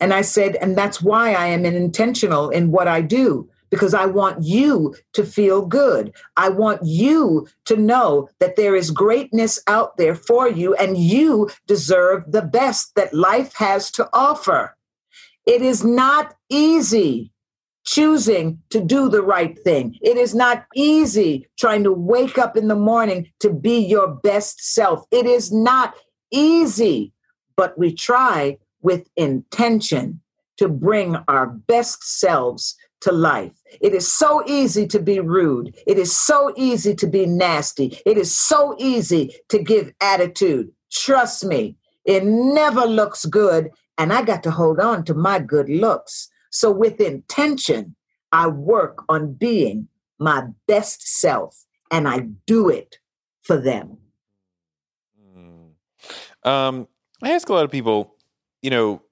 [0.00, 4.06] And I said, and that's why I am intentional in what I do because I
[4.06, 6.14] want you to feel good.
[6.36, 11.50] I want you to know that there is greatness out there for you and you
[11.66, 14.76] deserve the best that life has to offer.
[15.46, 17.32] It is not easy
[17.88, 19.96] choosing to do the right thing.
[20.02, 24.60] It is not easy trying to wake up in the morning to be your best
[24.74, 25.06] self.
[25.10, 25.94] It is not
[26.30, 27.14] easy,
[27.56, 30.20] but we try with intention
[30.58, 33.52] to bring our best selves to life.
[33.80, 35.74] It is so easy to be rude.
[35.86, 37.98] It is so easy to be nasty.
[38.04, 40.70] It is so easy to give attitude.
[40.92, 43.70] Trust me, it never looks good.
[43.96, 46.28] And I got to hold on to my good looks.
[46.50, 47.94] So, with intention,
[48.32, 49.88] I work on being
[50.18, 52.98] my best self and I do it
[53.42, 53.98] for them.
[55.26, 55.70] Mm.
[56.44, 56.88] Um,
[57.22, 58.14] I ask a lot of people,
[58.62, 59.02] you know,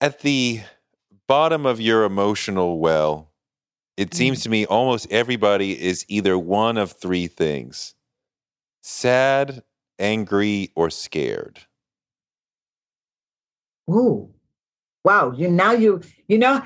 [0.00, 0.60] at the
[1.26, 3.30] bottom of your emotional well,
[3.96, 4.42] it seems mm.
[4.44, 7.94] to me almost everybody is either one of three things
[8.80, 9.62] sad,
[9.98, 11.60] angry, or scared.
[13.90, 14.32] Ooh
[15.04, 16.62] wow, you now you you know,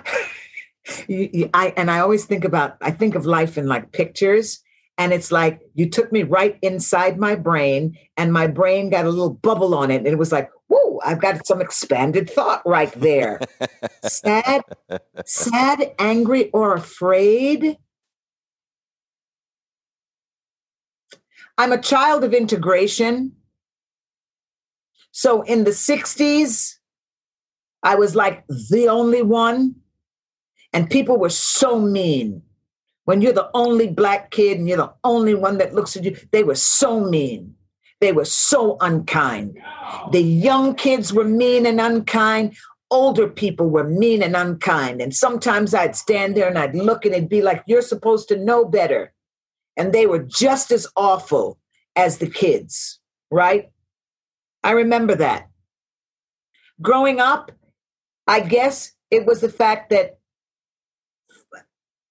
[1.09, 4.63] you, you, I and I always think about I think of life in like pictures.
[4.99, 9.11] And it's like you took me right inside my brain, and my brain got a
[9.11, 9.97] little bubble on it.
[9.97, 13.41] And it was like, whoa, I've got some expanded thought right there.
[14.05, 14.63] sad,
[15.25, 17.79] sad, angry, or afraid.
[21.59, 23.33] I'm a child of integration.
[25.11, 26.77] So in the 60s,
[27.83, 29.77] I was like the only one.
[30.73, 32.43] And people were so mean.
[33.05, 36.17] when you're the only black kid and you're the only one that looks at you.
[36.31, 37.55] They were so mean.
[38.01, 39.59] They were so unkind.
[40.11, 42.57] The young kids were mean and unkind.
[42.91, 45.01] Older people were mean and unkind.
[45.01, 48.37] And sometimes I'd stand there and I'd look and it'd be like, you're supposed to
[48.37, 49.13] know better.
[49.77, 51.59] And they were just as awful
[51.97, 53.71] as the kids, right?
[54.63, 55.49] I remember that.
[56.81, 57.53] Growing up,
[58.27, 60.19] I guess it was the fact that,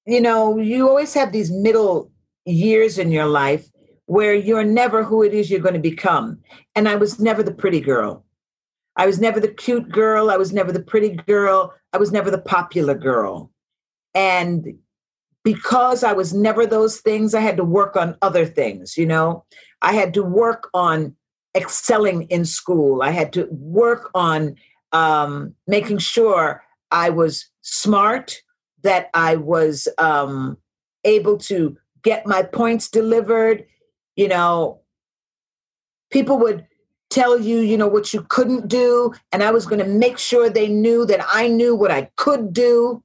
[0.06, 2.12] you know, you always have these middle
[2.46, 3.70] years in your life
[4.06, 6.40] where you're never who it is you're going to become.
[6.76, 8.26] And I was never the pretty girl.
[8.98, 10.30] I was never the cute girl.
[10.30, 11.74] I was never the pretty girl.
[11.94, 13.52] I was never the popular girl.
[14.14, 14.78] And
[15.44, 19.46] because I was never those things, I had to work on other things, you know.
[19.82, 21.16] I had to work on
[21.56, 23.02] excelling in school.
[23.02, 24.56] I had to work on
[24.92, 28.42] um, making sure I was smart,
[28.84, 30.58] that I was um,
[31.04, 33.66] able to get my points delivered.
[34.16, 34.82] You know,
[36.12, 36.66] people would
[37.10, 40.50] tell you, you know, what you couldn't do, and I was going to make sure
[40.50, 43.04] they knew that I knew what I could do.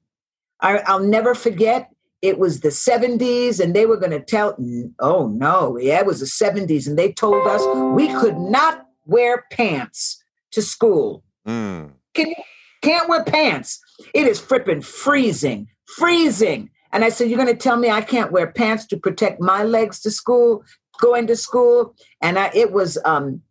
[0.61, 4.57] I, I'll never forget it was the 70s and they were going to tell
[4.99, 7.63] oh no yeah it was the 70s and they told us
[7.95, 11.91] we could not wear pants to school mm.
[12.13, 12.33] Can,
[12.81, 13.79] can't wear pants
[14.13, 15.67] it is fripping freezing
[15.97, 19.39] freezing and i said you're going to tell me i can't wear pants to protect
[19.39, 20.63] my legs to school
[20.99, 23.41] going to school and I, it was um,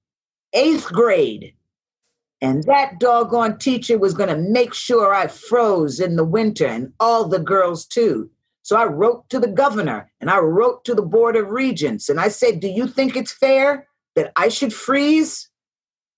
[0.52, 1.54] eighth grade
[2.40, 6.92] and that doggone teacher was going to make sure I froze in the winter and
[7.00, 8.30] all the girls too.
[8.62, 12.20] So I wrote to the governor and I wrote to the Board of Regents and
[12.20, 13.86] I said, Do you think it's fair
[14.16, 15.48] that I should freeze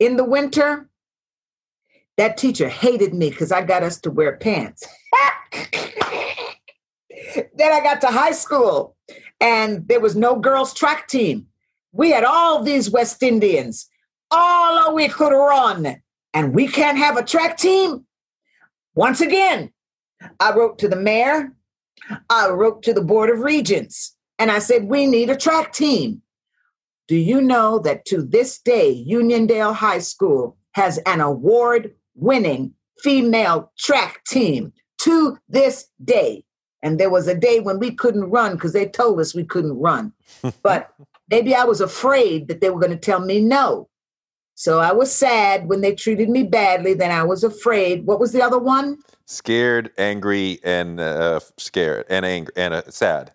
[0.01, 0.88] in the winter?
[2.19, 4.87] That teacher hated me because I got us to wear pants.
[7.55, 8.97] then I got to high school
[9.41, 11.47] and there was no girls' track team.
[11.93, 13.89] We had all these West Indians.
[14.31, 16.03] All we could run,
[16.35, 18.05] and we can't have a track team.
[18.95, 19.73] Once again,
[20.39, 21.55] I wrote to the mayor
[22.31, 26.23] I wrote to the Board of Regents and I said, We need a track team.
[27.07, 33.73] Do you know that to this day, Uniondale High School has an award winning female
[33.79, 36.45] track team to this day?
[36.83, 39.79] And there was a day when we couldn't run because they told us we couldn't
[39.79, 40.12] run.
[40.62, 40.93] but
[41.31, 43.89] maybe I was afraid that they were going to tell me no.
[44.55, 46.93] So I was sad when they treated me badly.
[46.93, 48.07] Then I was afraid.
[48.07, 48.99] What was the other one?
[49.25, 53.33] Scared, angry, and uh, scared, and angry, and uh, sad.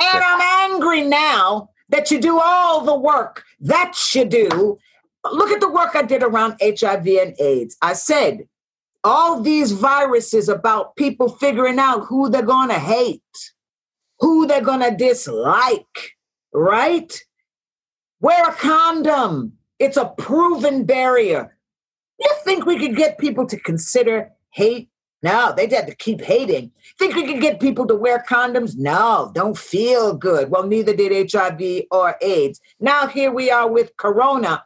[0.00, 4.78] And I'm angry now that you do all the work that you do.
[5.30, 7.76] Look at the work I did around HIV and AIDS.
[7.82, 8.48] I said
[9.04, 13.22] all these viruses about people figuring out who they're going to hate,
[14.20, 16.16] who they're going to dislike,
[16.52, 17.20] right?
[18.20, 19.54] Wear a condom.
[19.78, 21.56] It's a proven barrier.
[22.18, 24.88] You think we could get people to consider hate
[25.22, 26.70] no, they had to keep hating.
[26.98, 28.76] Think we could get people to wear condoms?
[28.76, 30.50] No, don't feel good.
[30.50, 32.60] Well, neither did HIV or AIDS.
[32.78, 34.64] Now here we are with Corona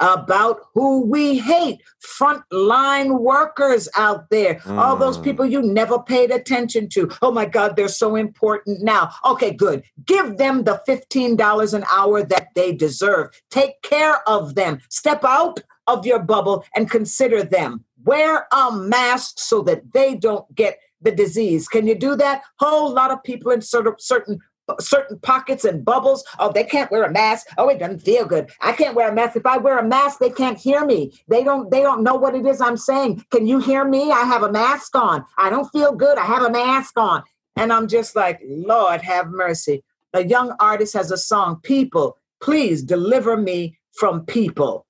[0.00, 4.78] about who we hate frontline workers out there mm.
[4.78, 5.24] all those mm.
[5.24, 9.82] people you never paid attention to oh my god they're so important now okay good
[10.04, 15.60] give them the $15 an hour that they deserve take care of them step out
[15.86, 21.12] of your bubble and consider them wear a mask so that they don't get the
[21.12, 21.68] disease.
[21.68, 22.42] Can you do that?
[22.58, 24.38] Whole lot of people in sort of certain
[24.80, 26.24] certain pockets and bubbles.
[26.38, 27.46] Oh, they can't wear a mask.
[27.58, 28.50] Oh, it doesn't feel good.
[28.60, 29.36] I can't wear a mask.
[29.36, 31.12] If I wear a mask, they can't hear me.
[31.28, 33.24] They don't they don't know what it is I'm saying.
[33.30, 34.10] Can you hear me?
[34.10, 35.24] I have a mask on.
[35.38, 36.18] I don't feel good.
[36.18, 37.22] I have a mask on.
[37.56, 39.82] And I'm just like, Lord have mercy.
[40.12, 44.86] A young artist has a song, People, please deliver me from people.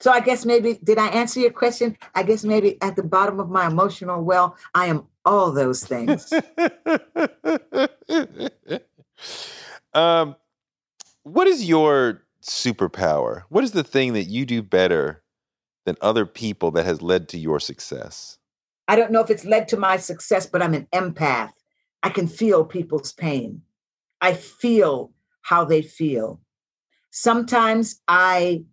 [0.00, 1.96] So I guess maybe did I answer your question?
[2.14, 6.32] I guess maybe at the bottom of my emotional well, I am all those things.
[9.94, 10.36] um,
[11.22, 13.42] what is your superpower?
[13.48, 15.22] What is the thing that you do better
[15.84, 18.38] than other people that has led to your success?
[18.88, 21.52] I don't know if it's led to my success, but I'm an empath.
[22.02, 23.62] I can feel people's pain.
[24.20, 25.12] I feel
[25.42, 26.40] how they feel.
[27.10, 28.64] Sometimes I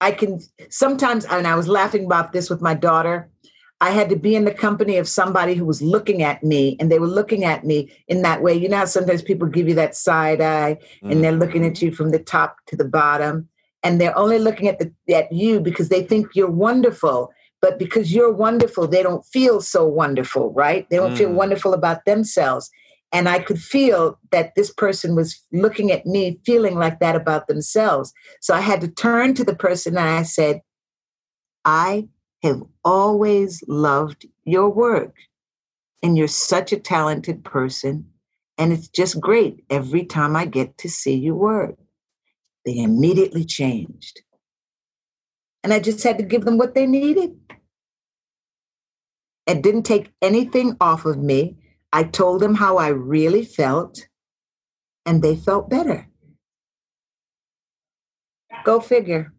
[0.00, 3.30] I can sometimes, and I was laughing about this with my daughter.
[3.82, 6.90] I had to be in the company of somebody who was looking at me, and
[6.90, 8.54] they were looking at me in that way.
[8.54, 11.20] You know how sometimes people give you that side eye, and mm-hmm.
[11.20, 13.48] they're looking at you from the top to the bottom,
[13.82, 17.32] and they're only looking at the at you because they think you're wonderful.
[17.60, 20.88] but because you're wonderful, they don't feel so wonderful, right?
[20.90, 21.18] They don't mm.
[21.18, 22.70] feel wonderful about themselves.
[23.12, 27.46] And I could feel that this person was looking at me, feeling like that about
[27.46, 28.12] themselves.
[28.40, 30.60] So I had to turn to the person and I said,
[31.64, 32.08] I
[32.42, 35.14] have always loved your work.
[36.02, 38.06] And you're such a talented person.
[38.58, 41.76] And it's just great every time I get to see you work.
[42.64, 44.22] They immediately changed.
[45.62, 47.36] And I just had to give them what they needed.
[49.46, 51.56] It didn't take anything off of me.
[51.92, 54.06] I told them how I really felt,
[55.04, 56.08] and they felt better.
[58.64, 59.32] Go figure.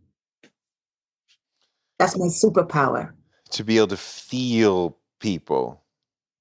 [2.04, 3.14] That's my superpower.
[3.52, 5.82] To be able to feel people.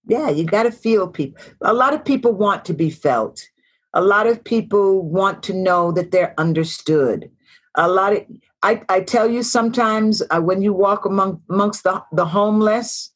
[0.09, 1.41] Yeah, you got to feel people.
[1.61, 3.49] A lot of people want to be felt.
[3.95, 7.31] A lot of people want to know that they're understood.
[7.77, 8.25] A lot of
[8.65, 13.13] I, I tell you sometimes uh, when you walk among amongst the, the homeless,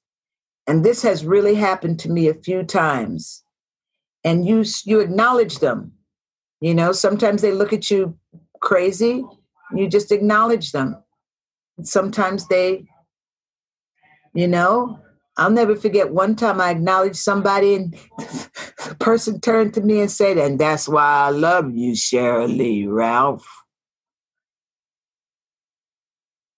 [0.69, 3.43] and this has really happened to me a few times,
[4.23, 5.91] and you you acknowledge them.
[6.61, 8.17] You know, sometimes they look at you
[8.61, 9.25] crazy.
[9.75, 11.03] You just acknowledge them.
[11.83, 12.87] Sometimes they,
[14.35, 14.99] you know,
[15.37, 20.11] I'll never forget one time I acknowledged somebody and the person turned to me and
[20.11, 23.47] said, and that's why I love you, Sheryl Ralph.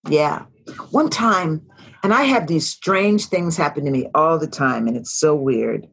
[0.08, 0.44] Yeah.
[0.90, 1.66] One time,
[2.02, 5.34] and I have these strange things happen to me all the time, and it's so
[5.34, 5.88] weird.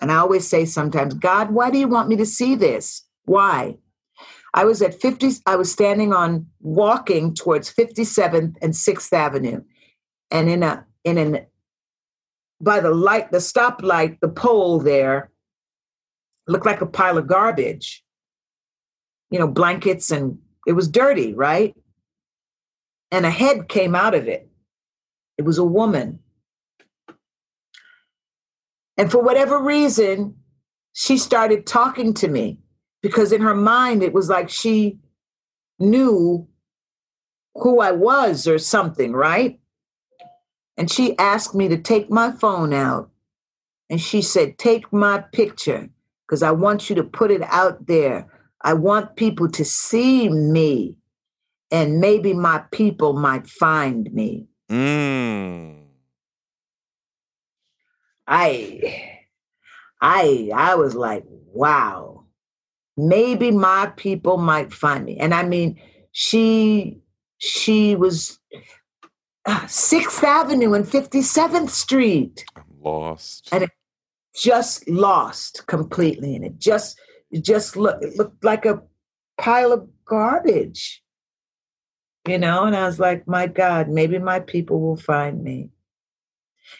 [0.00, 3.04] And I always say sometimes, God, why do you want me to see this?
[3.24, 3.78] Why?
[4.56, 9.62] I was at 50, I was standing on walking towards 57th and 6th Avenue.
[10.30, 11.46] And in a in an
[12.60, 15.30] by the light, the stoplight, the pole there
[16.48, 18.02] looked like a pile of garbage.
[19.30, 21.76] You know, blankets and it was dirty, right?
[23.12, 24.48] And a head came out of it.
[25.36, 26.20] It was a woman.
[28.96, 30.36] And for whatever reason,
[30.94, 32.58] she started talking to me
[33.06, 34.98] because in her mind, it was like she
[35.78, 36.44] knew
[37.54, 39.60] who I was or something, right?
[40.76, 43.10] And she asked me to take my phone out.
[43.88, 45.88] And she said, Take my picture
[46.26, 48.26] because I want you to put it out there.
[48.62, 50.96] I want people to see me,
[51.70, 54.48] and maybe my people might find me.
[54.68, 55.84] Mm.
[58.26, 59.20] I,
[60.00, 61.22] I, I was like,
[61.52, 62.15] wow,
[62.96, 65.18] maybe my people might find me.
[65.18, 65.80] And I mean,
[66.12, 66.98] she,
[67.38, 68.38] she was
[69.44, 72.44] uh, Sixth Avenue and 57th Street.
[72.56, 73.48] I'm lost.
[73.52, 73.70] And it
[74.34, 76.36] just lost completely.
[76.36, 76.98] And it just
[77.30, 78.82] it just looked it looked like a
[79.38, 81.02] pile of garbage.
[82.26, 85.70] You know, and I was like, my God, maybe my people will find me.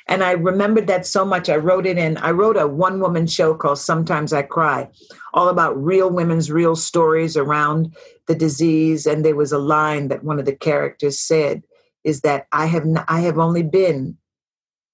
[0.09, 1.49] And I remembered that so much.
[1.49, 2.17] I wrote it in.
[2.19, 4.89] I wrote a one woman show called Sometimes I Cry,
[5.35, 7.95] all about real women's real stories around
[8.27, 9.07] the disease.
[9.07, 11.63] And there was a line that one of the characters said
[12.05, 14.17] is that I have not, I have only been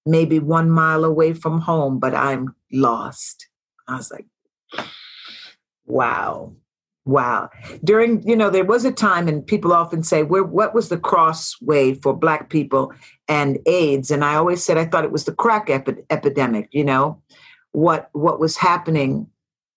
[0.07, 3.49] maybe one mile away from home, but I'm lost.
[3.87, 4.27] I was like,
[5.85, 6.55] wow,
[7.05, 7.51] wow.
[7.85, 10.99] During, you know, there was a time, and people often say, Where, what was the
[10.99, 12.93] crossway for Black people
[13.29, 14.11] and AIDS?
[14.11, 17.23] And I always said I thought it was the crack epi- epidemic, you know,
[17.73, 19.29] what, what was happening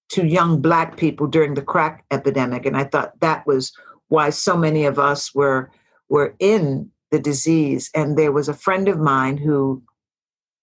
[0.10, 2.66] to young Black people during the crack epidemic.
[2.66, 3.74] And I thought that was
[4.08, 5.72] why so many of us were
[6.10, 7.90] were in the disease.
[7.96, 9.82] And there was a friend of mine who,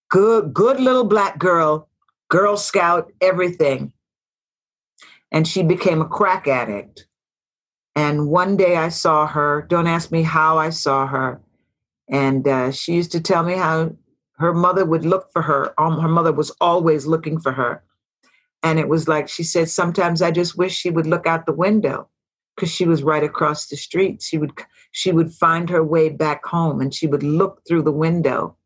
[0.08, 1.88] good, good little black girl,
[2.28, 3.92] Girl Scout, everything.
[5.32, 7.06] And she became a crack addict.
[7.96, 11.40] And one day I saw her, don't ask me how I saw her.
[12.08, 13.96] And uh, she used to tell me how
[14.38, 15.74] her mother would look for her.
[15.80, 17.82] Um, her mother was always looking for her.
[18.62, 21.52] And it was like she said, sometimes I just wish she would look out the
[21.52, 22.08] window
[22.54, 24.22] because she was right across the street.
[24.22, 24.52] She would
[24.92, 28.56] she would find her way back home and she would look through the window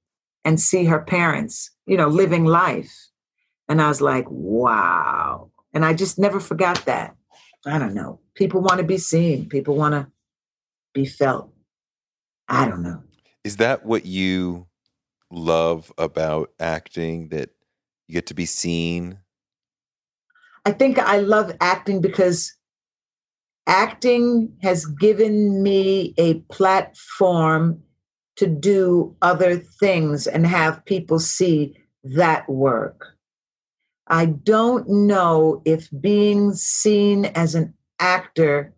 [0.45, 2.93] and see her parents, you know, living life.
[3.69, 5.51] And I was like, wow.
[5.77, 7.15] And I just never forgot that.
[7.67, 8.19] I don't know.
[8.35, 10.07] People want to be seen, people want to
[10.95, 11.53] be felt.
[12.49, 13.03] I don't know.
[13.45, 14.69] Is that what you
[15.31, 17.51] love about acting that
[18.09, 19.19] you get to be seen?
[20.65, 22.57] I think I love acting because
[23.67, 27.83] acting has given me a platform
[28.37, 33.16] to do other things and have people see that work.
[34.09, 38.75] I don't know if being seen as an actor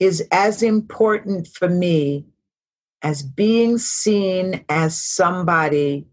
[0.00, 2.26] is as important for me
[3.02, 6.06] as being seen as somebody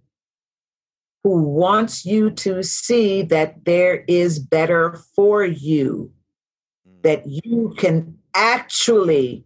[1.23, 6.11] who wants you to see that there is better for you,
[6.87, 7.01] mm.
[7.03, 9.45] that you can actually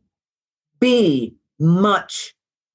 [0.79, 2.33] be much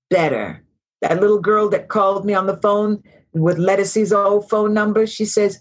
[0.08, 0.64] better.
[1.02, 5.24] That little girl that called me on the phone with Lettucey's old phone number, she
[5.24, 5.60] says,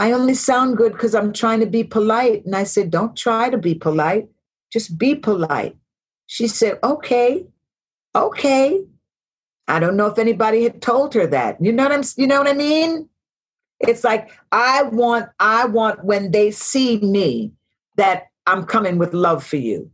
[0.00, 2.46] I only sound good because I'm trying to be polite.
[2.46, 4.30] And I said, Don't try to be polite,
[4.72, 5.76] just be polite.
[6.26, 7.46] She said, Okay,
[8.14, 8.82] okay.
[9.68, 11.58] I don't know if anybody had told her that.
[11.60, 13.10] You know what I'm you know what I mean?
[13.78, 17.52] It's like I want I want when they see me
[17.96, 19.90] that I'm coming with love for you.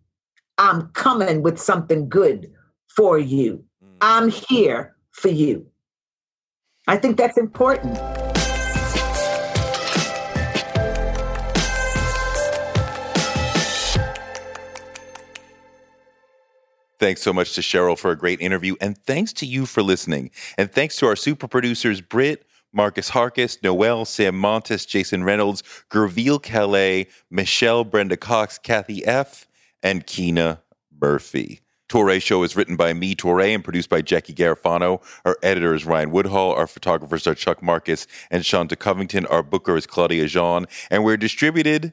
[0.56, 2.48] I'm coming with something good
[2.96, 3.64] for you.
[3.84, 3.96] Mm.
[4.02, 5.66] I'm here for you.
[6.86, 7.98] I think that's important.
[16.98, 18.74] Thanks so much to Sheryl for a great interview.
[18.80, 20.30] And thanks to you for listening.
[20.56, 26.42] And thanks to our super producers, Britt, Marcus Harkis, Noel, Sam Montes, Jason Reynolds, Gerville
[26.42, 29.46] Calais, Michelle, Brenda Cox, Kathy F.,
[29.82, 30.62] and Kina
[31.00, 31.60] Murphy.
[31.88, 35.00] Touré Show is written by me, Touré, and produced by Jackie Garofano.
[35.24, 36.52] Our editor is Ryan Woodhall.
[36.52, 39.24] Our photographers are Chuck Marcus and Shanta Covington.
[39.26, 40.66] Our booker is Claudia Jean.
[40.90, 41.92] And we're distributed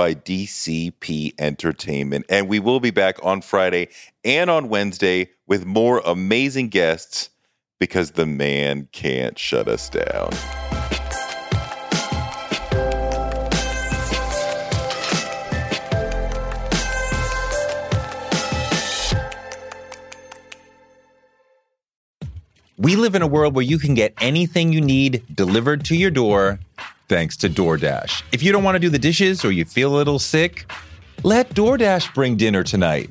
[0.00, 2.24] by DCP Entertainment.
[2.30, 3.88] And we will be back on Friday
[4.24, 7.28] and on Wednesday with more amazing guests
[7.78, 10.30] because the man can't shut us down.
[22.78, 26.10] We live in a world where you can get anything you need delivered to your
[26.10, 26.58] door
[27.10, 28.22] thanks to DoorDash.
[28.30, 30.70] If you don't want to do the dishes or you feel a little sick,
[31.24, 33.10] let DoorDash bring dinner tonight.